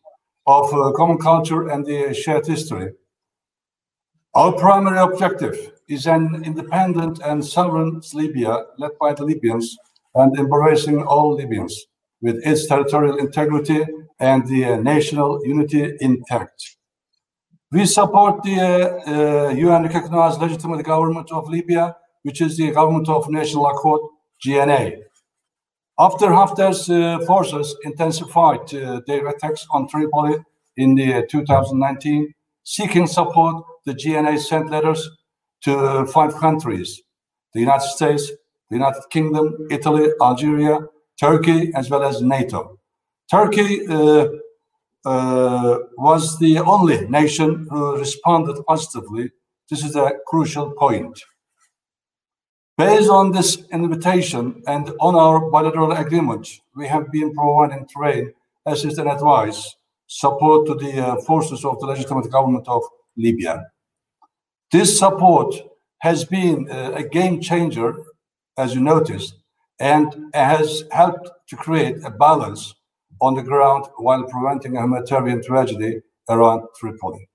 of 0.47 0.73
uh, 0.75 0.93
common 0.93 1.19
culture 1.19 1.69
and 1.69 1.87
the 1.87 2.13
shared 2.13 2.47
history. 2.47 2.93
Our 4.33 4.53
primary 4.53 4.99
objective 4.99 5.73
is 5.89 6.07
an 6.07 6.43
independent 6.45 7.19
and 7.25 7.45
sovereign 7.45 8.01
Libya 8.15 8.65
led 8.79 8.93
by 9.01 9.13
the 9.13 9.25
Libyans 9.25 9.77
and 10.15 10.39
embracing 10.39 11.03
all 11.03 11.35
Libyans 11.35 11.87
with 12.23 12.37
its 12.47 12.69
territorial 12.69 13.17
integrity 13.17 13.85
and 14.21 14.47
the 14.47 14.65
uh, 14.67 14.77
national 14.77 15.45
unity 15.45 15.97
intact. 16.01 16.77
We 17.73 17.87
support 17.87 18.45
the 18.45 18.61
uh, 18.61 19.51
UN 19.51 19.83
recognized 19.83 20.41
legitimate 20.41 20.85
government 20.85 21.33
of 21.33 21.49
Libya, 21.49 21.97
which 22.23 22.41
is 22.41 22.57
the 22.57 22.71
Government 22.71 23.09
of 23.09 23.29
National 23.29 23.67
Accord, 23.67 24.01
GNA. 24.47 24.93
After 25.99 26.27
Haftar's 26.27 26.89
uh, 26.89 27.19
forces 27.27 27.75
intensified 27.83 28.73
uh, 28.75 29.01
their 29.09 29.27
attacks 29.27 29.67
on 29.73 29.89
Tripoli 29.89 30.37
in 30.77 30.95
the 30.95 31.27
2019, 31.29 32.33
seeking 32.63 33.09
support, 33.09 33.65
the 33.87 33.95
GNA 33.95 34.39
sent 34.39 34.71
letters 34.71 35.09
to 35.63 36.07
five 36.07 36.35
countries 36.37 37.03
the 37.53 37.61
United 37.61 37.89
States, 37.89 38.31
the 38.69 38.77
United 38.77 39.03
Kingdom, 39.11 39.67
Italy, 39.71 40.11
Algeria, 40.21 40.81
Turkey, 41.19 41.73
as 41.75 41.91
well 41.91 42.03
as 42.03 42.23
NATO. 42.23 42.79
Turkey 43.31 43.87
uh, 43.89 44.29
uh, 45.05 45.79
was 45.97 46.39
the 46.39 46.59
only 46.59 47.09
nation 47.09 47.67
who 47.71 47.99
responded 47.99 48.63
positively. 48.67 49.31
This 49.69 49.85
is 49.85 49.97
a 49.97 50.13
crucial 50.27 50.73
point. 50.73 51.21
Based 52.77 53.11
on 53.11 53.33
this 53.33 53.63
invitation 53.73 54.63
and 54.67 54.91
on 55.01 55.15
our 55.15 55.51
bilateral 55.51 55.93
agreement, 55.93 56.49
we 56.75 56.87
have 56.89 57.13
been 57.13 57.35
providing 57.35 57.87
terrain, 57.87 58.33
assistance, 58.67 58.99
and 58.99 59.11
advice 59.11 59.75
support 60.07 60.67
to 60.67 60.75
the 60.75 61.07
uh, 61.07 61.21
forces 61.21 61.65
of 61.65 61.79
the 61.79 61.87
legitimate 61.87 62.31
government 62.31 62.67
of 62.67 62.83
Libya. 63.17 63.67
This 64.73 64.99
support 64.99 65.55
has 66.01 66.25
been 66.25 66.71
uh, 66.71 66.93
a 66.95 67.03
game 67.03 67.41
changer, 67.41 67.97
as 68.57 68.75
you 68.75 68.81
noticed, 68.81 69.35
and 69.79 70.27
has 70.35 70.85
helped 70.93 71.31
to 71.49 71.57
create 71.57 71.97
a 72.05 72.11
balance 72.11 72.75
on 73.21 73.35
the 73.35 73.43
ground 73.43 73.87
while 73.97 74.25
preventing 74.25 74.77
a 74.77 74.83
humanitarian 74.83 75.43
tragedy 75.43 76.01
around 76.29 76.67
Tripoli. 76.79 77.29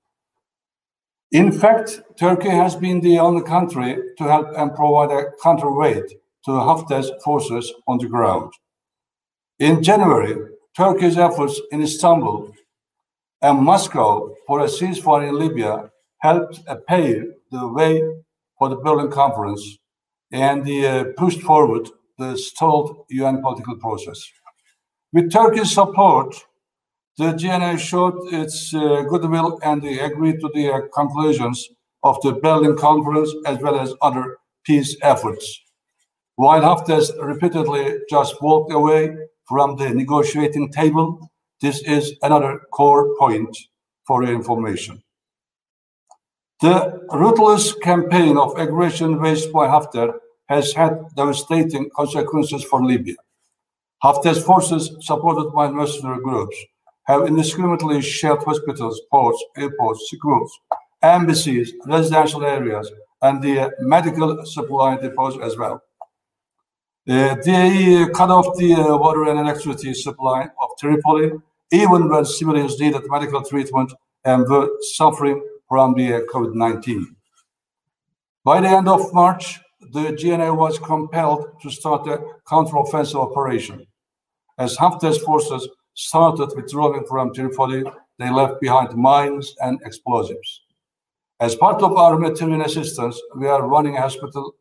In 1.32 1.52
fact, 1.52 2.02
Turkey 2.18 2.50
has 2.50 2.76
been 2.76 3.02
the 3.02 3.20
only 3.20 3.44
country 3.44 3.98
to 4.18 4.24
help 4.24 4.48
and 4.56 4.74
provide 4.74 5.12
a 5.12 5.32
counterweight 5.44 6.08
to 6.46 6.52
the 6.52 6.60
Haftar's 6.60 7.12
forces 7.24 7.74
on 7.88 7.98
the 7.98 8.08
ground. 8.08 8.54
In 9.60 9.84
January, 9.84 10.36
Turkey's 10.78 11.18
efforts 11.18 11.60
in 11.72 11.82
Istanbul 11.82 12.54
and 13.46 13.60
Moscow 13.62 14.34
for 14.48 14.62
a 14.62 14.66
ceasefire 14.66 15.30
in 15.30 15.38
Libya 15.38 15.92
helped 16.18 16.62
pave 16.88 17.26
the 17.52 17.68
way 17.68 18.02
for 18.58 18.70
the 18.70 18.76
Berlin 18.76 19.12
Conference 19.12 19.64
and 20.32 20.68
uh, 20.68 21.04
pushed 21.16 21.42
forward 21.42 21.88
the 22.18 22.36
stalled 22.38 23.06
UN 23.10 23.44
political 23.44 23.76
process. 23.78 24.20
With 25.14 25.32
Turkey's 25.32 25.72
support, 25.72 26.36
the 27.20 27.34
GNA 27.34 27.78
showed 27.78 28.18
its 28.34 28.74
uh, 28.74 29.04
goodwill 29.10 29.60
and 29.62 29.80
they 29.80 30.00
agreed 30.00 30.40
to 30.40 30.50
the 30.56 30.72
uh, 30.72 30.80
conclusions 30.92 31.70
of 32.02 32.20
the 32.24 32.34
Berlin 32.34 32.76
Conference 32.76 33.32
as 33.46 33.60
well 33.60 33.80
as 33.80 33.94
other 34.02 34.38
peace 34.66 34.98
efforts. 35.04 35.46
While 36.36 36.64
Haftar 36.64 37.00
repeatedly 37.22 38.00
just 38.10 38.42
walked 38.42 38.74
away 38.74 39.16
from 39.48 39.76
the 39.76 39.92
negotiating 39.92 40.72
table, 40.72 41.30
this 41.66 41.82
is 41.82 42.14
another 42.22 42.62
core 42.72 43.16
point 43.18 43.58
for 44.06 44.24
your 44.24 44.36
information. 44.36 45.02
The 46.62 46.76
ruthless 47.12 47.74
campaign 47.90 48.38
of 48.38 48.56
aggression 48.58 49.20
waged 49.20 49.52
by 49.52 49.66
Haftar 49.68 50.14
has 50.48 50.74
had 50.74 50.92
devastating 51.16 51.90
consequences 51.96 52.64
for 52.64 52.86
Libya. 52.86 53.16
Haftar's 54.04 54.44
forces, 54.44 54.96
supported 55.00 55.50
by 55.54 55.72
mercenary 55.72 56.22
groups, 56.22 56.56
have 57.08 57.26
indiscriminately 57.26 58.00
shelled 58.02 58.44
hospitals, 58.44 59.02
ports, 59.10 59.44
airports, 59.58 60.02
schools, 60.12 60.52
embassies, 61.02 61.74
residential 61.88 62.46
areas, 62.46 62.92
and 63.24 63.42
the 63.42 63.72
medical 63.80 64.46
supply 64.46 64.98
depots 64.98 65.38
as 65.42 65.58
well. 65.58 65.82
Uh, 67.10 67.36
they 67.44 68.06
cut 68.14 68.30
off 68.30 68.56
the 68.58 68.74
uh, 68.74 68.98
water 68.98 69.24
and 69.26 69.40
electricity 69.40 69.94
supply 69.96 70.44
of 70.62 70.70
Tripoli, 70.80 71.32
even 71.72 72.10
when 72.10 72.26
civilians 72.26 72.80
needed 72.80 73.02
medical 73.08 73.44
treatment 73.44 73.94
and 74.24 74.48
were 74.48 74.70
suffering 74.94 75.44
from 75.68 75.94
the 75.96 76.16
uh, 76.16 76.20
COVID-19. 76.32 77.06
By 78.44 78.62
the 78.62 78.70
end 78.70 78.88
of 78.88 79.14
March, 79.14 79.60
the 79.92 80.12
GNA 80.12 80.54
was 80.54 80.80
compelled 80.80 81.46
to 81.62 81.70
start 81.70 82.08
a 82.08 82.22
counteroffensive 82.48 83.16
operation. 83.16 83.86
As 84.58 84.78
Haftar's 84.78 85.18
forces 85.18 85.68
started 85.94 86.56
withdrawing 86.56 87.06
from 87.06 87.34
Tripoli, 87.34 87.84
they 88.20 88.30
left 88.30 88.62
behind 88.62 88.96
mines 88.96 89.56
and 89.62 89.80
explosives. 89.84 90.62
As 91.40 91.56
part 91.56 91.82
of 91.82 91.98
our 91.98 92.16
humanitarian 92.16 92.62
assistance, 92.62 93.20
we 93.36 93.48
are 93.48 93.68
running 93.68 93.98
a 93.98 94.02
hospital 94.02 94.56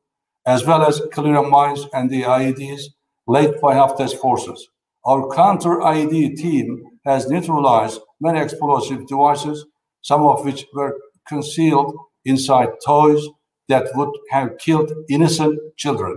as 0.47 0.67
well 0.67 0.83
as 0.83 1.01
clearing 1.13 1.51
mines 1.51 1.87
and 1.95 2.11
the 2.11 2.23
IEDs 2.23 2.83
laid 3.27 3.61
by 3.61 3.75
Haftar's 3.75 4.15
forces. 4.15 4.69
Our 5.05 5.29
counter 5.35 5.77
IED 5.81 6.37
team 6.37 6.94
has 7.05 7.29
neutralized 7.29 8.01
many 8.21 8.41
explosive 8.41 9.07
devices 9.07 9.67
some 10.05 10.23
of 10.23 10.45
which 10.45 10.67
were 10.75 10.97
concealed 11.27 11.97
inside 12.27 12.69
toys 12.85 13.27
that 13.69 13.87
would 13.95 14.11
have 14.31 14.59
killed 14.59 14.93
innocent 15.09 15.59
children. 15.77 16.17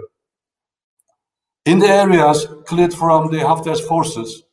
In 1.65 1.79
the 1.79 1.87
areas 1.87 2.47
cleared 2.65 2.93
from 2.93 3.31
the 3.31 3.37
Haftar's 3.37 3.79
forces, 3.81 4.43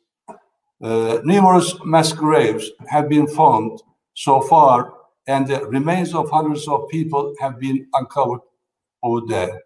uh, 0.82 1.18
numerous 1.24 1.74
mass 1.84 2.12
graves 2.12 2.70
have 2.88 3.08
been 3.08 3.26
found 3.26 3.82
so 4.14 4.40
far, 4.40 4.94
and 5.26 5.48
the 5.48 5.66
remains 5.66 6.14
of 6.14 6.30
hundreds 6.30 6.68
of 6.68 6.88
people 6.88 7.34
have 7.40 7.58
been 7.58 7.86
uncovered 7.94 8.40
over 9.02 9.26
there. 9.26 9.62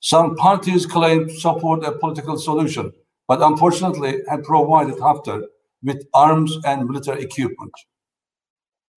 Some 0.00 0.36
parties 0.36 0.84
claim 0.84 1.30
support 1.30 1.84
a 1.84 1.92
political 1.92 2.36
solution, 2.38 2.92
but 3.28 3.42
unfortunately 3.42 4.22
have 4.28 4.44
provided 4.44 4.96
Haftar 4.96 5.44
with 5.82 6.06
arms 6.14 6.56
and 6.64 6.86
military 6.86 7.22
equipment. 7.22 7.72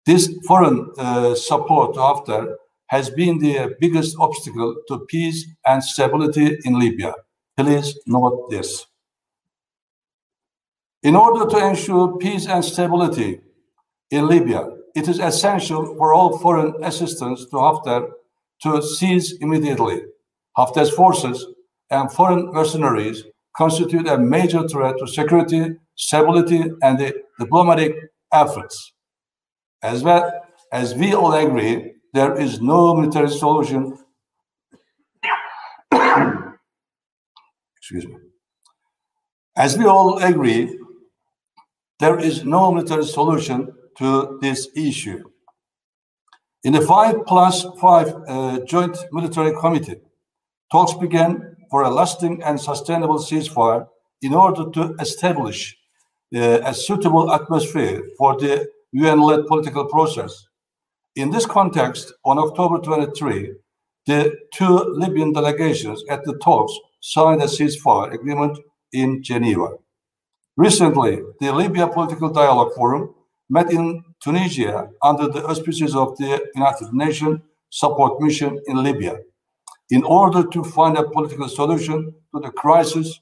This 0.05 0.33
foreign 0.47 0.91
uh, 0.97 1.35
support 1.35 1.93
to 1.93 1.99
Haftar 1.99 2.55
has 2.87 3.09
been 3.09 3.39
the 3.39 3.75
biggest 3.79 4.17
obstacle 4.19 4.75
to 4.87 4.99
peace 5.07 5.45
and 5.65 5.83
stability 5.83 6.57
in 6.65 6.79
Libya. 6.79 7.13
Please 7.57 7.97
note 8.05 8.49
this. 8.49 8.85
In 11.01 11.15
order 11.15 11.49
to 11.49 11.67
ensure 11.67 12.17
peace 12.17 12.47
and 12.47 12.63
stability 12.63 13.41
in 14.11 14.27
Libya, 14.27 14.69
it 14.95 15.07
is 15.07 15.19
essential 15.19 15.95
for 15.97 16.13
all 16.13 16.37
foreign 16.37 16.73
assistance 16.83 17.45
to 17.45 17.55
Haftar 17.55 18.09
to 18.61 18.81
cease 18.81 19.33
immediately. 19.41 20.01
Haftar's 20.57 20.91
forces 20.91 21.45
and 21.89 22.11
foreign 22.11 22.51
mercenaries 22.51 23.23
constitute 23.57 24.07
a 24.07 24.17
major 24.17 24.67
threat 24.67 24.95
to 24.99 25.07
security, 25.07 25.75
stability, 25.95 26.63
and 26.81 26.99
the 26.99 27.13
diplomatic 27.39 27.95
efforts. 28.31 28.93
As 29.81 30.03
well 30.03 30.31
as 30.71 30.95
we 30.95 31.13
all 31.13 31.33
agree, 31.33 31.93
there 32.13 32.39
is 32.39 32.61
no 32.61 32.95
military 32.95 33.29
solution. 33.29 33.97
Excuse 37.77 38.07
me. 38.07 38.15
As 39.55 39.77
we 39.77 39.85
all 39.85 40.17
agree, 40.17 40.79
there 41.99 42.19
is 42.19 42.43
no 42.43 42.71
military 42.71 43.05
solution 43.05 43.71
to 43.97 44.39
this 44.41 44.67
issue. 44.75 45.23
In 46.63 46.73
the 46.73 46.81
5 46.81 47.25
plus 47.27 47.65
5 47.79 48.15
uh, 48.27 48.59
Joint 48.65 48.97
Military 49.11 49.53
Committee, 49.59 49.97
talks 50.71 50.93
began 50.93 51.55
for 51.69 51.83
a 51.83 51.89
lasting 51.89 52.41
and 52.41 52.59
sustainable 52.59 53.19
ceasefire 53.19 53.85
in 54.21 54.33
order 54.33 54.69
to 54.71 54.95
establish 54.99 55.75
Uh, 56.35 56.59
a 56.65 56.73
suitable 56.73 57.31
atmosphere 57.31 58.01
for 58.17 58.35
the 58.39 58.67
UN-led 58.93 59.45
political 59.45 59.85
process. 59.85 60.47
In 61.15 61.29
this 61.29 61.45
context, 61.45 62.11
on 62.25 62.39
October 62.39 62.79
23, 62.79 63.53
the 64.07 64.35
two 64.51 64.77
Libyan 64.97 65.31
delegations 65.31 66.03
at 66.09 66.23
the 66.23 66.35
talks 66.39 66.73
signed 67.01 67.43
a 67.43 67.45
ceasefire 67.45 68.11
agreement 68.11 68.57
in 68.91 69.21
Geneva. 69.21 69.75
Recently, 70.57 71.21
the 71.39 71.51
Libya 71.51 71.87
Political 71.87 72.29
Dialogue 72.29 72.73
Forum 72.75 73.13
met 73.47 73.71
in 73.71 74.03
Tunisia 74.23 74.89
under 75.03 75.27
the 75.27 75.45
auspices 75.45 75.95
of 75.95 76.17
the 76.17 76.43
United 76.55 76.93
Nations 76.93 77.41
Support 77.69 78.19
Mission 78.19 78.59
in 78.65 78.81
Libya 78.81 79.17
in 79.91 80.03
order 80.03 80.43
to 80.47 80.63
find 80.63 80.97
a 80.97 81.07
political 81.09 81.47
solution 81.47 82.11
to 82.33 82.41
the 82.41 82.49
crisis 82.51 83.19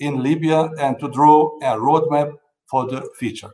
in 0.00 0.24
Libya 0.24 0.70
and 0.80 0.98
to 0.98 1.08
draw 1.08 1.56
a 1.58 1.78
roadmap 1.78 2.32
for 2.70 2.86
the 2.86 3.08
future. 3.18 3.50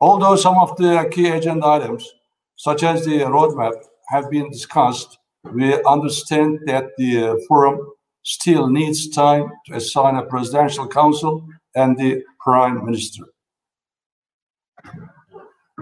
Although 0.00 0.36
some 0.36 0.58
of 0.58 0.76
the 0.76 1.08
key 1.12 1.28
agenda 1.28 1.66
items, 1.66 2.12
such 2.56 2.82
as 2.82 3.04
the 3.04 3.20
roadmap, 3.20 3.74
have 4.08 4.30
been 4.30 4.50
discussed, 4.50 5.18
we 5.52 5.82
understand 5.84 6.60
that 6.66 6.90
the 6.98 7.42
forum 7.48 7.78
still 8.22 8.68
needs 8.68 9.08
time 9.08 9.50
to 9.66 9.74
assign 9.74 10.16
a 10.16 10.22
presidential 10.22 10.86
council 10.86 11.46
and 11.74 11.96
the 11.98 12.22
prime 12.40 12.84
minister. 12.84 13.24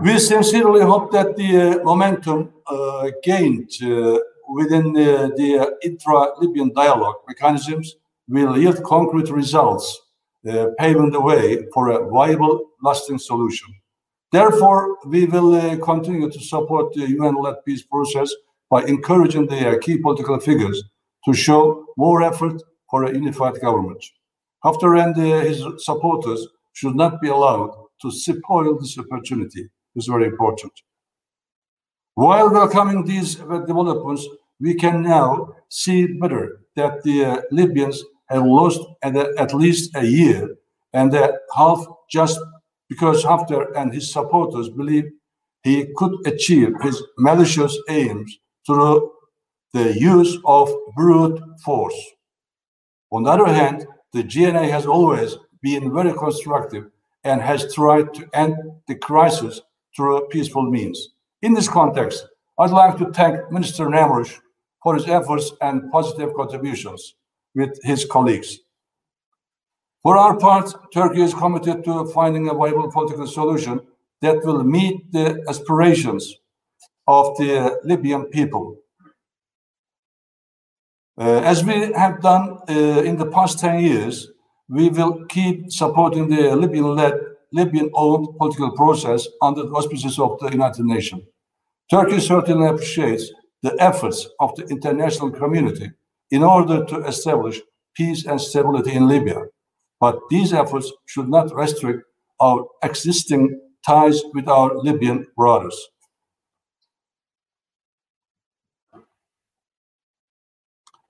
We 0.03 0.19
sincerely 0.19 0.81
hope 0.81 1.13
that 1.13 1.37
the 1.37 1.81
uh, 1.81 1.85
momentum 1.85 2.53
uh, 2.67 3.11
gained 3.23 3.71
uh, 3.83 4.19
within 4.49 4.93
the, 4.93 5.33
the 5.37 5.77
intra-Libyan 5.83 6.73
dialogue 6.73 7.17
mechanisms 7.29 7.97
will 8.29 8.57
yield 8.57 8.83
concrete 8.85 9.29
results, 9.29 10.01
uh, 10.49 10.69
paving 10.79 11.11
the 11.11 11.21
way 11.21 11.67
for 11.75 11.89
a 11.89 12.09
viable, 12.09 12.71
lasting 12.83 13.19
solution. 13.19 13.69
Therefore, 14.33 14.97
we 15.07 15.27
will 15.27 15.55
uh, 15.55 15.77
continue 15.85 16.31
to 16.31 16.41
support 16.41 16.93
the 16.95 17.09
UN-led 17.09 17.57
peace 17.67 17.83
process 17.83 18.33
by 18.71 18.85
encouraging 18.85 19.47
the 19.47 19.71
uh, 19.71 19.79
key 19.79 19.99
political 19.99 20.39
figures 20.39 20.83
to 21.25 21.35
show 21.35 21.85
more 21.97 22.23
effort 22.23 22.63
for 22.91 23.05
a 23.05 23.13
unified 23.13 23.61
government. 23.61 24.03
Haftar 24.65 25.03
and 25.03 25.17
his 25.17 25.65
supporters 25.79 26.47
should 26.73 26.95
not 26.95 27.21
be 27.21 27.29
allowed 27.29 27.73
to 28.03 28.11
spoil 28.11 28.79
this 28.79 28.99
opportunity. 28.99 29.69
It's 29.95 30.07
very 30.07 30.27
important. 30.27 30.73
While 32.15 32.51
welcoming 32.51 33.05
these 33.05 33.37
developments, 33.37 34.27
we 34.61 34.75
can 34.75 35.03
now 35.03 35.55
see 35.69 36.07
better 36.07 36.61
that 36.77 37.03
the 37.03 37.25
uh, 37.25 37.41
Libyans 37.51 38.05
have 38.31 38.47
lost 38.47 38.81
at, 39.03 39.17
at, 39.17 39.55
least 39.55 39.95
a 39.97 40.05
year 40.05 40.57
and 40.93 41.13
that 41.13 41.35
half 41.55 41.85
just 42.11 42.39
because 42.89 43.25
Haftar 43.25 43.77
and 43.77 43.93
his 43.93 44.13
supporters 44.13 44.69
believe 44.69 45.11
he 45.63 45.93
could 45.97 46.15
achieve 46.27 46.73
his 46.81 47.03
malicious 47.19 47.77
aims 47.89 48.39
through 48.67 49.11
the 49.73 49.99
use 49.99 50.39
of 50.45 50.73
brute 50.97 51.41
force. 51.65 52.01
On 53.13 53.23
the 53.23 53.31
other 53.31 53.53
hand, 53.53 53.87
the 54.13 54.23
GNA 54.23 54.71
has 54.71 54.87
always 54.87 55.37
been 55.63 55.93
very 55.93 56.13
constructive 56.13 56.91
and 57.25 57.41
has 57.41 57.73
tried 57.75 58.15
to 58.15 58.29
end 58.33 58.55
the 58.89 58.95
crisis 58.95 59.61
through 59.95 60.27
peaceful 60.29 60.71
means. 60.71 61.11
In 61.43 61.55
this 61.55 61.69
context, 61.69 62.27
I'd 62.59 62.71
like 62.71 62.97
to 62.99 63.13
thank 63.13 63.51
Minister 63.51 63.87
Namroush 63.87 64.39
for 64.83 64.95
his 64.95 65.07
efforts 65.07 65.53
and 65.61 65.91
positive 65.91 66.35
contributions 66.35 67.15
with 67.55 67.79
his 67.83 68.05
colleagues. 68.05 68.59
For 70.03 70.17
our 70.17 70.37
part, 70.39 70.73
Turkey 70.93 71.23
is 71.23 71.35
committed 71.35 71.85
to 71.85 72.07
finding 72.07 72.49
a 72.49 72.55
viable 72.55 72.91
political 72.91 73.27
solution 73.27 73.81
that 74.23 74.45
will 74.45 74.65
meet 74.65 75.13
the 75.13 75.43
aspirations 75.49 76.37
of 77.07 77.37
the 77.37 77.79
Libyan 77.85 78.25
people. 78.27 78.77
Uh, 81.19 81.41
as 81.41 81.63
we 81.65 81.93
have 81.93 82.23
done 82.23 82.59
uh, 82.69 83.03
in 83.03 83.17
the 83.17 83.27
past 83.27 83.59
10 83.59 83.81
years, 83.81 84.31
we 84.69 84.89
will 84.89 85.27
keep 85.27 85.71
supporting 85.71 86.29
the 86.29 86.57
Libyan-led, 86.57 87.15
Libyan-owned 87.53 88.39
political 88.39 88.71
process 88.71 89.27
under 89.43 89.65
the 89.65 89.73
auspices 89.73 90.19
of 90.19 90.39
the 90.39 90.49
United 90.51 90.87
Nations. 90.87 91.23
Turkey 91.91 92.21
certainly 92.21 92.69
appreciates 92.69 93.33
the 93.63 93.77
efforts 93.81 94.29
of 94.39 94.55
the 94.55 94.65
international 94.69 95.31
community 95.31 95.91
in 96.31 96.43
order 96.43 96.85
to 96.85 97.05
establish 97.05 97.61
peace 97.95 98.27
and 98.27 98.41
stability 98.41 98.93
in 98.93 99.09
Libya. 99.09 99.45
But 100.01 100.19
these 100.31 100.53
efforts 100.53 100.93
should 101.07 101.29
not 101.29 101.55
restrict 101.55 102.05
our 102.41 102.67
existing 102.83 103.61
ties 103.87 104.23
with 104.35 104.49
our 104.49 104.77
Libyan 104.77 105.27
brothers. 105.37 105.79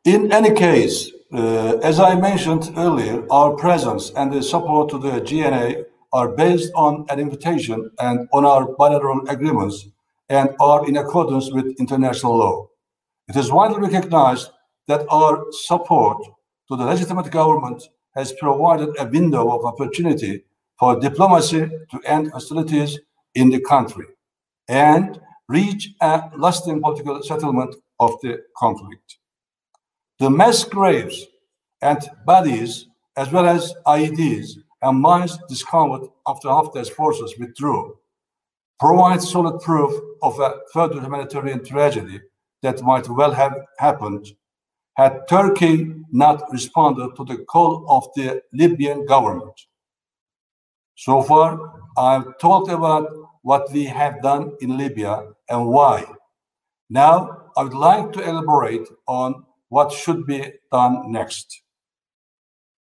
In 0.04 0.32
any 0.32 0.52
case, 0.54 1.10
uh, 1.32 1.76
as 1.82 2.00
I 2.00 2.14
mentioned 2.16 2.72
earlier, 2.76 3.24
our 3.30 3.54
presence 3.54 4.10
and 4.16 4.32
the 4.32 4.42
support 4.42 4.88
to 4.90 4.98
the 4.98 5.20
GNA 5.20 5.84
are 6.12 6.28
based 6.28 6.72
on 6.74 7.06
an 7.10 7.20
invitation 7.20 7.90
and 8.00 8.28
on 8.32 8.44
our 8.44 8.74
bilateral 8.76 9.28
agreements 9.28 9.86
and 10.28 10.50
are 10.58 10.88
in 10.88 10.96
accordance 10.96 11.52
with 11.52 11.76
international 11.78 12.38
law. 12.38 12.68
It 13.28 13.36
is 13.36 13.52
widely 13.52 13.78
recognized 13.78 14.50
that 14.90 15.06
our 15.08 15.46
support 15.52 16.20
to 16.68 16.76
the 16.76 16.84
legitimate 16.84 17.30
government 17.30 17.80
has 18.16 18.32
provided 18.32 18.90
a 18.98 19.06
window 19.06 19.48
of 19.52 19.64
opportunity 19.64 20.42
for 20.80 20.98
diplomacy 20.98 21.60
to 21.92 22.00
end 22.04 22.32
hostilities 22.32 22.98
in 23.36 23.50
the 23.50 23.60
country 23.60 24.06
and 24.66 25.20
reach 25.48 25.90
a 26.00 26.28
lasting 26.36 26.80
political 26.80 27.22
settlement 27.22 27.72
of 28.00 28.10
the 28.22 28.42
conflict. 28.56 29.18
The 30.18 30.28
mass 30.28 30.64
graves 30.64 31.24
and 31.80 32.00
bodies, 32.26 32.86
as 33.16 33.30
well 33.30 33.46
as 33.46 33.72
IEDs 33.86 34.56
and 34.82 35.00
mines 35.00 35.38
discovered 35.48 36.08
after 36.26 36.48
Haftar's 36.48 36.88
forces 36.88 37.32
withdrew, 37.38 37.96
provide 38.80 39.22
solid 39.22 39.60
proof 39.60 39.92
of 40.20 40.40
a 40.40 40.54
further 40.72 41.00
humanitarian 41.00 41.64
tragedy 41.64 42.20
that 42.62 42.82
might 42.82 43.08
well 43.08 43.32
have 43.32 43.54
happened 43.78 44.26
had 44.94 45.26
Turkey 45.28 45.94
not 46.10 46.42
responded 46.50 47.16
to 47.16 47.24
the 47.24 47.38
call 47.44 47.86
of 47.88 48.08
the 48.16 48.42
Libyan 48.52 49.06
government. 49.06 49.58
So 50.96 51.22
far, 51.22 51.58
I've 51.96 52.38
talked 52.38 52.70
about 52.70 53.08
what 53.42 53.70
we 53.72 53.84
have 53.84 54.22
done 54.22 54.52
in 54.60 54.76
Libya 54.76 55.32
and 55.48 55.66
why. 55.68 56.04
Now, 56.90 57.50
I 57.56 57.62
would 57.62 57.74
like 57.74 58.12
to 58.12 58.28
elaborate 58.28 58.86
on 59.06 59.44
what 59.68 59.92
should 59.92 60.26
be 60.26 60.52
done 60.72 61.10
next. 61.10 61.62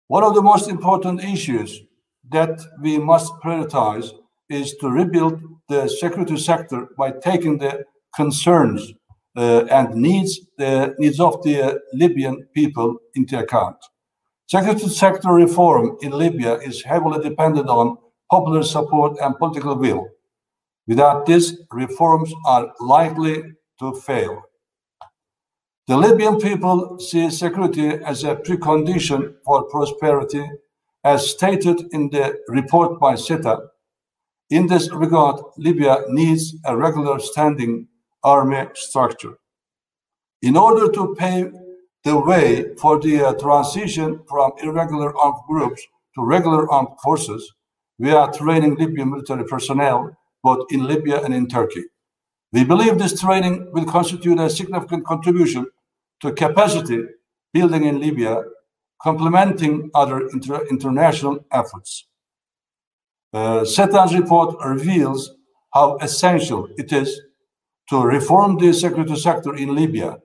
One 0.08 0.24
of 0.24 0.36
the 0.36 0.42
most 0.42 0.70
important 0.70 1.24
issues 1.24 1.82
that 2.30 2.62
we 2.82 2.98
must 2.98 3.34
prioritize 3.44 4.12
is 4.50 4.76
to 4.76 4.90
rebuild 4.90 5.42
the 5.70 5.88
security 5.88 6.38
sector 6.38 6.90
by 6.98 7.12
taking 7.12 7.58
the 7.58 7.86
concerns 8.16 8.94
Uh, 9.36 9.66
and 9.72 9.96
needs 9.96 10.42
the 10.60 10.94
needs 11.00 11.20
of 11.20 11.42
the 11.42 11.82
Libyan 11.92 12.48
people 12.54 12.98
into 13.16 13.40
account. 13.40 13.78
Security 14.46 14.88
sector 14.88 15.34
reform 15.34 15.98
in 16.04 16.12
Libya 16.12 16.58
is 16.58 16.84
heavily 16.84 17.20
dependent 17.28 17.68
on 17.68 17.98
popular 18.30 18.62
support 18.62 19.18
and 19.20 19.36
political 19.40 19.76
will. 19.76 20.08
Without 20.88 21.26
this, 21.26 21.58
reforms 21.72 22.32
are 22.46 22.72
likely 22.80 23.42
to 23.80 23.94
fail. 24.02 24.44
The 25.88 25.98
Libyan 25.98 26.40
people 26.40 27.00
see 27.00 27.30
security 27.30 27.90
as 28.06 28.24
a 28.24 28.36
precondition 28.36 29.34
for 29.44 29.64
prosperity, 29.64 30.46
as 31.04 31.32
stated 31.32 31.88
in 31.92 32.10
the 32.10 32.38
report 32.48 33.00
by 33.00 33.16
SETA. 33.16 33.58
In 34.50 34.68
this 34.68 34.92
regard, 34.92 35.42
Libya 35.58 36.04
needs 36.10 36.56
a 36.66 36.78
regular 36.78 37.20
standing 37.20 37.88
army 38.24 38.68
structure. 38.74 39.38
In 40.42 40.58
order 40.58 40.92
to 40.92 41.16
pave 41.16 41.54
the 42.04 42.18
way 42.18 42.76
for 42.76 43.00
the 43.00 43.24
uh, 43.24 43.34
transition 43.34 44.22
from 44.30 44.52
irregular 44.62 45.16
armed 45.18 45.42
groups 45.48 45.82
to 46.16 46.24
regular 46.24 46.70
armed 46.72 47.00
forces, 47.02 47.54
we 47.98 48.12
are 48.12 48.32
training 48.32 48.76
Libyan 48.76 49.12
military 49.12 49.46
personnel 49.46 50.16
both 50.44 50.66
in 50.72 50.86
Libya 50.86 51.22
and 51.22 51.34
in 51.34 51.48
Turkey. 51.48 51.86
We 52.52 52.64
believe 52.66 53.00
this 53.00 53.20
training 53.20 53.72
will 53.72 53.86
constitute 53.86 54.40
a 54.40 54.50
significant 54.50 55.06
contribution 55.06 55.66
to 56.22 56.34
capacity 56.34 57.06
building 57.54 57.86
in 57.86 58.00
Libya, 58.00 58.44
complementing 59.02 59.90
other 59.96 60.28
inter 60.28 60.66
international 60.70 61.46
efforts. 61.52 62.08
Uh, 63.34 63.66
report 64.14 64.56
reveals 64.64 65.32
how 65.74 65.98
essential 65.98 66.68
it 66.78 66.92
is 66.92 67.20
to 67.90 68.02
reform 68.02 68.58
the 68.58 68.74
security 68.74 69.16
sector 69.16 69.56
in 69.56 69.76
Libya. 69.76 70.18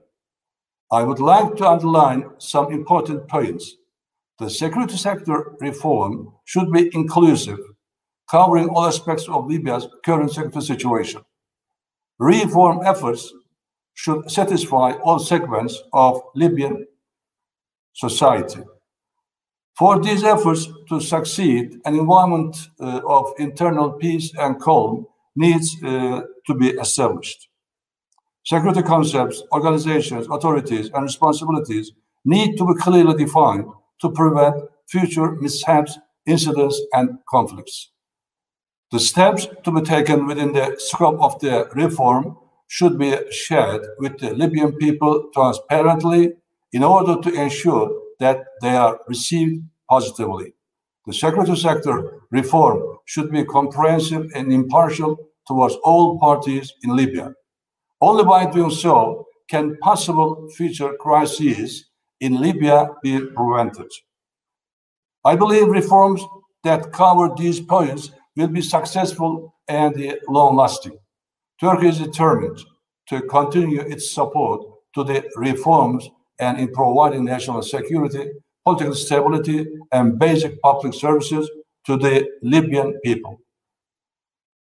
I 0.91 1.03
would 1.03 1.21
like 1.21 1.57
to 1.57 1.69
underline 1.69 2.31
some 2.39 2.73
important 2.73 3.29
points. 3.29 3.77
The 4.39 4.49
security 4.49 4.97
sector 4.97 5.57
reform 5.61 6.33
should 6.45 6.73
be 6.73 6.91
inclusive, 6.95 7.59
covering 8.31 8.69
all 8.69 8.87
aspects 8.87 9.29
of 9.29 9.47
Libya's 9.47 9.89
current 10.05 10.31
security 10.31 10.61
situation. 10.61 11.23
Reform 12.19 12.81
efforts 12.85 13.33
should 13.95 14.31
satisfy 14.31 14.93
all 14.93 15.19
segments 15.19 15.83
of 15.93 16.23
Libyan 16.35 16.87
society. 17.95 18.63
For 19.77 20.01
these 20.01 20.25
efforts 20.25 20.69
to 20.89 21.01
succeed, 21.01 21.81
an 21.85 21.95
environment 21.97 22.57
uh, 22.81 23.01
of 23.07 23.33
internal 23.39 23.93
peace 23.93 24.33
and 24.39 24.61
calm 24.61 25.07
needs 25.37 25.77
uh, 25.83 26.23
to 26.47 26.55
be 26.55 26.71
established. 26.71 27.49
Security 28.45 28.83
concepts, 28.83 29.43
organizations, 29.53 30.27
authorities, 30.31 30.91
and 30.95 31.03
responsibilities 31.03 31.93
need 32.25 32.57
to 32.57 32.67
be 32.67 32.81
clearly 32.81 33.15
defined 33.15 33.67
to 34.01 34.11
prevent 34.11 34.57
future 34.89 35.33
mishaps, 35.33 35.99
incidents, 36.27 36.81
and 36.93 37.19
conflicts. 37.29 37.91
The 38.91 39.01
steps 39.01 39.47
to 39.65 39.71
be 39.71 39.83
taken 39.83 40.27
within 40.27 40.53
the 40.53 40.77
scope 40.79 41.21
of 41.21 41.39
the 41.41 41.69
reform 41.75 42.39
should 42.69 42.99
be 42.99 43.15
shared 43.31 43.83
with 43.99 44.19
the 44.19 44.35
Libyan 44.35 44.73
people 44.77 45.29
transparently 45.35 46.33
in 46.73 46.83
order 46.83 47.21
to 47.21 47.31
ensure 47.35 47.91
that 48.19 48.45
they 48.63 48.77
are 48.77 49.01
received 49.09 49.63
positively. 49.91 50.55
The 51.07 51.13
security 51.13 51.57
sector 51.57 52.18
reform 52.31 52.99
should 53.07 53.31
be 53.31 53.45
comprehensive 53.45 54.31
and 54.35 54.53
impartial 54.53 55.17
towards 55.47 55.75
all 55.85 56.19
parties 56.19 56.73
in 56.83 56.95
Libya. 56.95 57.33
Only 58.01 58.25
by 58.25 58.51
doing 58.51 58.71
so 58.71 59.27
can 59.49 59.77
possible 59.79 60.49
future 60.57 60.95
crises 61.01 61.87
in 62.21 62.41
Libya 62.41 62.91
be 63.03 63.21
prevented. 63.21 63.91
I 65.25 65.37
believe 65.37 65.69
reforms 65.69 66.23
that 66.65 66.93
cover 66.93 67.31
these 67.37 67.61
points 67.61 68.11
will 68.37 68.49
be 68.49 68.63
successful 68.63 69.55
and 69.69 70.17
long 70.29 70.57
lasting. 70.57 70.99
Turkey 71.61 71.89
is 71.89 71.99
determined 71.99 72.59
to 73.09 73.23
continue 73.23 73.81
its 73.81 74.13
support 74.15 74.61
to 74.95 75.03
the 75.03 75.25
reforms 75.37 76.09
and 76.39 76.59
in 76.59 76.73
providing 76.73 77.25
national 77.25 77.63
security, 77.63 78.31
political 78.65 78.95
stability, 78.95 79.67
and 79.93 80.19
basic 80.19 80.61
public 80.61 80.95
services 80.95 81.51
to 81.89 81.97
the 81.97 82.29
Libyan 82.43 83.01
people. 83.03 83.41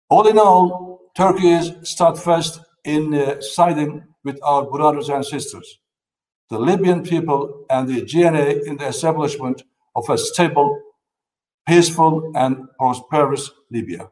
All 0.10 0.28
in 0.28 0.38
all, 0.38 1.10
Turkey 1.18 1.50
is 1.50 1.74
steadfast 1.82 2.60
in 2.84 3.16
uh, 3.16 3.42
siding 3.42 4.04
with 4.24 4.38
our 4.44 4.70
brothers 4.70 5.10
and 5.10 5.26
sisters, 5.26 5.80
the 6.52 6.60
Libyan 6.60 7.02
people 7.02 7.66
and 7.72 7.88
the 7.90 8.04
GNA 8.04 8.68
in 8.68 8.78
the 8.78 8.90
establishment 8.90 9.64
of 9.96 10.08
a 10.08 10.20
stable, 10.20 10.80
peaceful, 11.68 12.32
and 12.36 12.68
prosperous 12.78 13.50
Libya. 13.72 14.12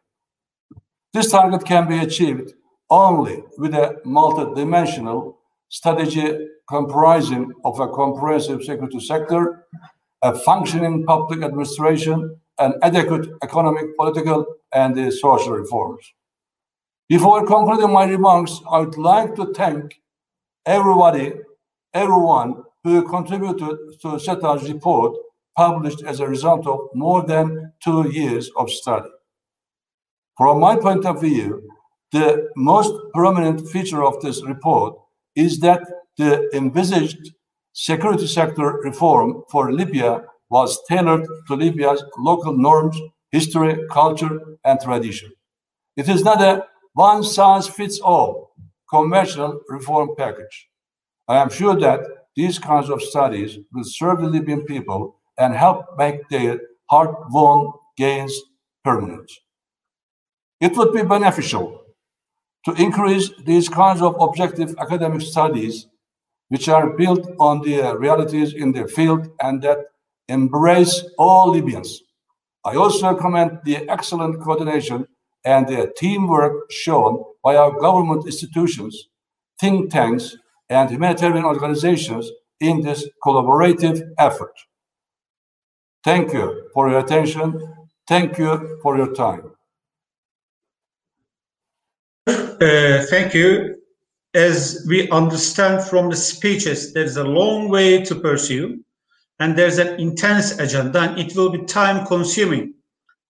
This 1.14 1.30
target 1.30 1.66
can 1.66 1.88
be 1.88 2.00
achieved 2.00 2.54
only 2.90 3.44
with 3.60 3.76
a 3.76 4.02
multidimensional 4.08 5.36
strategy 5.70 6.48
comprising 6.68 7.52
of 7.64 7.80
a 7.80 7.90
comprehensive 7.90 8.64
security 8.64 9.00
sector, 9.00 9.68
a 10.24 10.34
functioning 10.40 11.06
public 11.06 11.44
administration, 11.44 12.40
and 12.60 12.76
adequate 12.82 13.30
economic, 13.44 13.96
political, 13.98 14.46
and 14.74 14.98
uh, 14.98 15.12
social 15.12 15.54
reforms. 15.54 16.04
Before 17.10 17.46
concluding 17.46 17.92
my 17.92 18.06
remarks, 18.06 18.60
I 18.70 18.80
would 18.80 18.98
like 18.98 19.36
to 19.36 19.54
thank 19.54 20.02
everybody, 20.66 21.34
everyone 21.94 22.64
who 22.84 23.08
contributed 23.08 23.78
to 24.02 24.20
SETA's 24.20 24.72
report 24.72 25.16
published 25.56 26.04
as 26.04 26.20
a 26.20 26.28
result 26.28 26.66
of 26.68 26.80
more 26.94 27.24
than 27.26 27.72
two 27.84 28.10
years 28.10 28.50
of 28.58 28.70
study. 28.70 29.10
From 30.38 30.60
my 30.60 30.76
point 30.76 31.06
of 31.06 31.22
view, 31.22 31.70
the 32.12 32.50
most 32.56 32.94
prominent 33.14 33.68
feature 33.70 34.04
of 34.04 34.20
this 34.22 34.44
report 34.44 34.96
is 35.36 35.60
that 35.60 35.82
the 36.18 36.50
envisaged 36.56 37.34
security 37.74 38.28
sector 38.28 38.80
reform 38.84 39.44
for 39.52 39.72
Libya 39.72 40.24
was 40.54 40.80
tailored 40.88 41.26
to 41.48 41.56
Libya's 41.56 42.04
local 42.18 42.56
norms, 42.56 42.96
history, 43.32 43.76
culture, 43.90 44.40
and 44.64 44.80
tradition. 44.80 45.32
It 45.98 46.08
is 46.08 46.24
not 46.24 46.42
a 46.42 46.66
one 46.94 47.24
size 47.24 47.68
fits 47.68 48.00
all 48.00 48.52
conventional 48.88 49.60
reform 49.68 50.10
package. 50.16 50.70
I 51.28 51.38
am 51.38 51.50
sure 51.50 51.76
that 51.80 52.02
these 52.36 52.60
kinds 52.60 52.90
of 52.92 53.02
studies 53.02 53.58
will 53.74 53.84
serve 53.84 54.22
the 54.22 54.30
Libyan 54.30 54.64
people 54.66 55.20
and 55.40 55.56
help 55.56 55.86
make 55.98 56.30
their 56.30 56.60
hard 56.92 57.16
won 57.32 57.72
gains 57.98 58.34
permanent. 58.84 59.32
It 60.62 60.78
would 60.78 60.94
be 60.94 61.04
beneficial 61.04 61.82
to 62.66 62.72
increase 62.74 63.32
these 63.44 63.68
kinds 63.70 64.02
of 64.04 64.16
objective 64.20 64.76
academic 64.78 65.22
studies, 65.22 65.88
which 66.50 66.70
are 66.70 66.96
built 66.96 67.28
on 67.40 67.62
the 67.62 67.98
realities 67.98 68.54
in 68.54 68.72
the 68.72 68.88
field 68.88 69.28
and 69.42 69.64
that 69.64 69.80
embrace 70.28 71.04
all 71.18 71.52
Libyans. 71.52 72.02
I 72.66 72.76
also 72.76 73.14
commend 73.16 73.60
the 73.66 73.90
excellent 73.90 74.42
coordination 74.42 75.08
and 75.46 75.68
the 75.68 75.92
teamwork 75.98 76.72
shown 76.72 77.24
by 77.44 77.56
our 77.56 77.78
government 77.80 78.26
institutions, 78.26 79.10
think 79.60 79.92
tanks, 79.92 80.38
and 80.70 80.90
humanitarian 80.90 81.44
organizations 81.44 82.32
in 82.60 82.82
this 82.82 83.08
collaborative 83.24 84.02
effort. 84.18 84.54
Thank 86.04 86.34
you 86.34 86.70
for 86.74 86.90
your 86.90 87.00
attention. 87.00 87.76
Thank 88.08 88.38
you 88.38 88.80
for 88.82 88.98
your 88.98 89.14
time. 89.14 89.52
Uh, 92.28 93.04
thank 93.10 93.34
you. 93.34 93.76
As 94.34 94.86
we 94.88 95.10
understand 95.12 95.84
from 95.84 96.10
the 96.10 96.16
speeches, 96.16 96.94
there 96.94 97.04
is 97.04 97.18
a 97.18 97.24
long 97.24 97.70
way 97.70 98.04
to 98.04 98.16
pursue, 98.16 98.84
and 99.44 99.58
there's 99.58 99.78
an 99.78 100.00
intense 100.00 100.58
agenda, 100.58 101.02
and 101.02 101.20
it 101.20 101.36
will 101.36 101.50
be 101.50 101.66
time 101.66 102.06
consuming, 102.06 102.74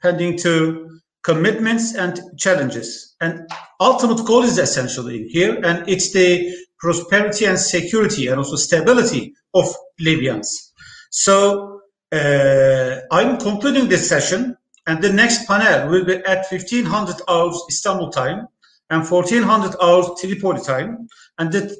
heading 0.04 0.38
to 0.38 1.00
commitments 1.24 1.96
and 1.96 2.22
challenges. 2.38 3.16
And 3.20 3.50
ultimate 3.80 4.24
goal 4.24 4.44
is 4.44 4.60
essentially 4.60 5.28
here, 5.30 5.60
and 5.64 5.90
it's 5.90 6.12
the 6.12 6.56
prosperity 6.78 7.46
and 7.46 7.58
security 7.58 8.28
and 8.28 8.38
also 8.38 8.58
stability 8.58 9.34
of 9.56 9.66
Libyans. 10.00 10.74
So 11.10 11.82
uh, 12.12 13.00
I'm 13.10 13.40
concluding 13.40 13.90
this 13.90 14.08
session, 14.08 14.56
and 14.86 15.02
the 15.02 15.12
next 15.12 15.48
panel 15.48 15.90
will 15.90 16.06
be 16.06 16.18
at 16.18 16.46
1500 16.48 17.22
hours 17.28 17.60
Istanbul 17.68 18.12
time 18.12 18.48
and 18.92 19.04
1400 19.10 19.76
hours 19.82 20.12
Tripoli 20.22 20.62
time. 20.62 21.08
And 21.40 21.52
the 21.52 21.76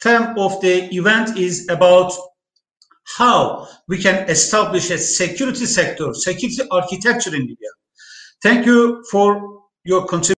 theme 0.00 0.38
of 0.38 0.58
the 0.62 0.88
event 0.96 1.36
is 1.36 1.68
about 1.68 2.14
how 3.16 3.66
we 3.88 3.98
can 3.98 4.28
establish 4.28 4.90
a 4.90 4.98
security 4.98 5.66
sector, 5.66 6.12
security 6.12 6.62
architecture 6.70 7.34
in 7.34 7.42
Libya. 7.42 7.70
Thank 8.42 8.66
you 8.66 9.04
for 9.10 9.62
your 9.84 10.06
contribution. 10.06 10.34